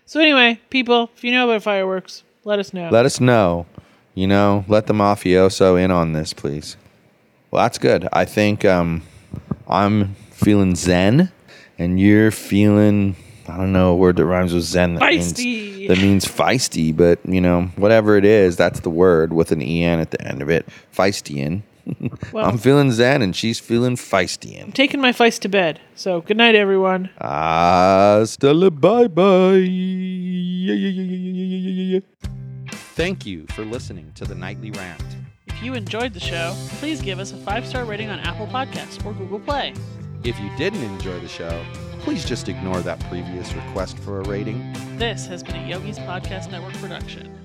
So 0.06 0.20
anyway, 0.20 0.62
people, 0.70 1.10
if 1.16 1.24
you 1.24 1.32
know 1.32 1.50
about 1.50 1.64
fireworks, 1.64 2.22
let 2.44 2.60
us 2.60 2.72
know. 2.72 2.88
Let 2.92 3.08
us 3.08 3.20
know. 3.20 3.66
You 4.14 4.28
know, 4.28 4.64
let 4.68 4.86
the 4.86 4.94
mafioso 4.94 5.84
in 5.84 5.90
on 5.90 6.14
this, 6.14 6.34
please. 6.34 6.78
Well, 7.50 7.64
that's 7.64 7.80
good. 7.80 8.08
I 8.14 8.26
think 8.26 8.64
um, 8.64 9.02
I'm 9.68 10.14
feeling 10.30 10.76
zen, 10.76 11.32
and 11.80 12.00
you're 12.00 12.30
feeling. 12.30 13.16
I 13.48 13.58
don't 13.58 13.74
know 13.74 13.94
a 13.94 13.96
word 13.96 14.18
that 14.18 14.26
rhymes 14.26 14.54
with 14.54 14.66
zen. 14.66 14.94
That 14.94 15.02
Feisty. 15.02 15.46
Means, 15.46 15.67
that 15.88 15.98
means 16.00 16.26
feisty, 16.26 16.96
but 16.96 17.20
you 17.26 17.42
know, 17.42 17.64
whatever 17.76 18.18
it 18.18 18.26
is, 18.26 18.56
that's 18.58 18.82
the 18.82 18.90
word 18.90 19.34
with 19.34 19.52
an 19.52 19.62
en 19.62 20.00
at 20.00 20.12
the 20.12 20.22
end 20.22 20.42
of 20.42 20.50
it. 20.50 20.68
Feistian. 20.96 21.64
Well- 22.34 22.46
I'm 22.46 22.58
feeling 22.58 22.92
zen, 22.92 23.22
and 23.22 23.34
she's 23.34 23.60
feeling 23.62 23.96
feistian. 23.96 24.74
Taking 24.74 25.00
my 25.00 25.14
feist 25.14 25.40
to 25.42 25.48
bed. 25.50 25.80
So 25.96 26.20
good 26.20 26.36
night, 26.36 26.54
everyone. 26.54 27.10
Hasta 27.22 28.54
la 28.54 28.70
bye 28.70 29.08
bye. 29.08 29.54
Yeah, 29.56 30.74
yeah. 30.76 32.00
Thank 32.96 33.26
you 33.26 33.46
for 33.56 33.64
listening 33.64 34.12
to 34.16 34.26
the 34.26 34.36
Nightly 34.36 34.72
Rant. 34.72 35.02
If 35.48 35.64
you 35.64 35.74
enjoyed 35.76 36.14
the 36.14 36.20
show, 36.20 36.54
please 36.80 37.02
give 37.02 37.20
us 37.20 37.32
a 37.32 37.38
five 37.38 37.66
star 37.66 37.86
rating 37.86 38.10
on 38.10 38.20
Apple 38.20 38.48
Podcasts 38.48 39.04
or 39.06 39.14
Google 39.14 39.40
Play. 39.40 39.74
If 40.26 40.38
you 40.40 40.50
didn't 40.58 40.84
enjoy 40.84 41.20
the 41.20 41.28
show, 41.30 41.64
please 42.08 42.24
just 42.24 42.48
ignore 42.48 42.80
that 42.80 42.98
previous 43.10 43.54
request 43.54 44.00
for 44.00 44.22
a 44.22 44.24
rating. 44.30 44.74
This 44.98 45.28
has 45.28 45.44
been 45.44 45.58
a 45.58 45.68
Yogi's 45.68 46.00
Podcast 46.00 46.50
Network 46.50 46.74
production. 46.76 47.37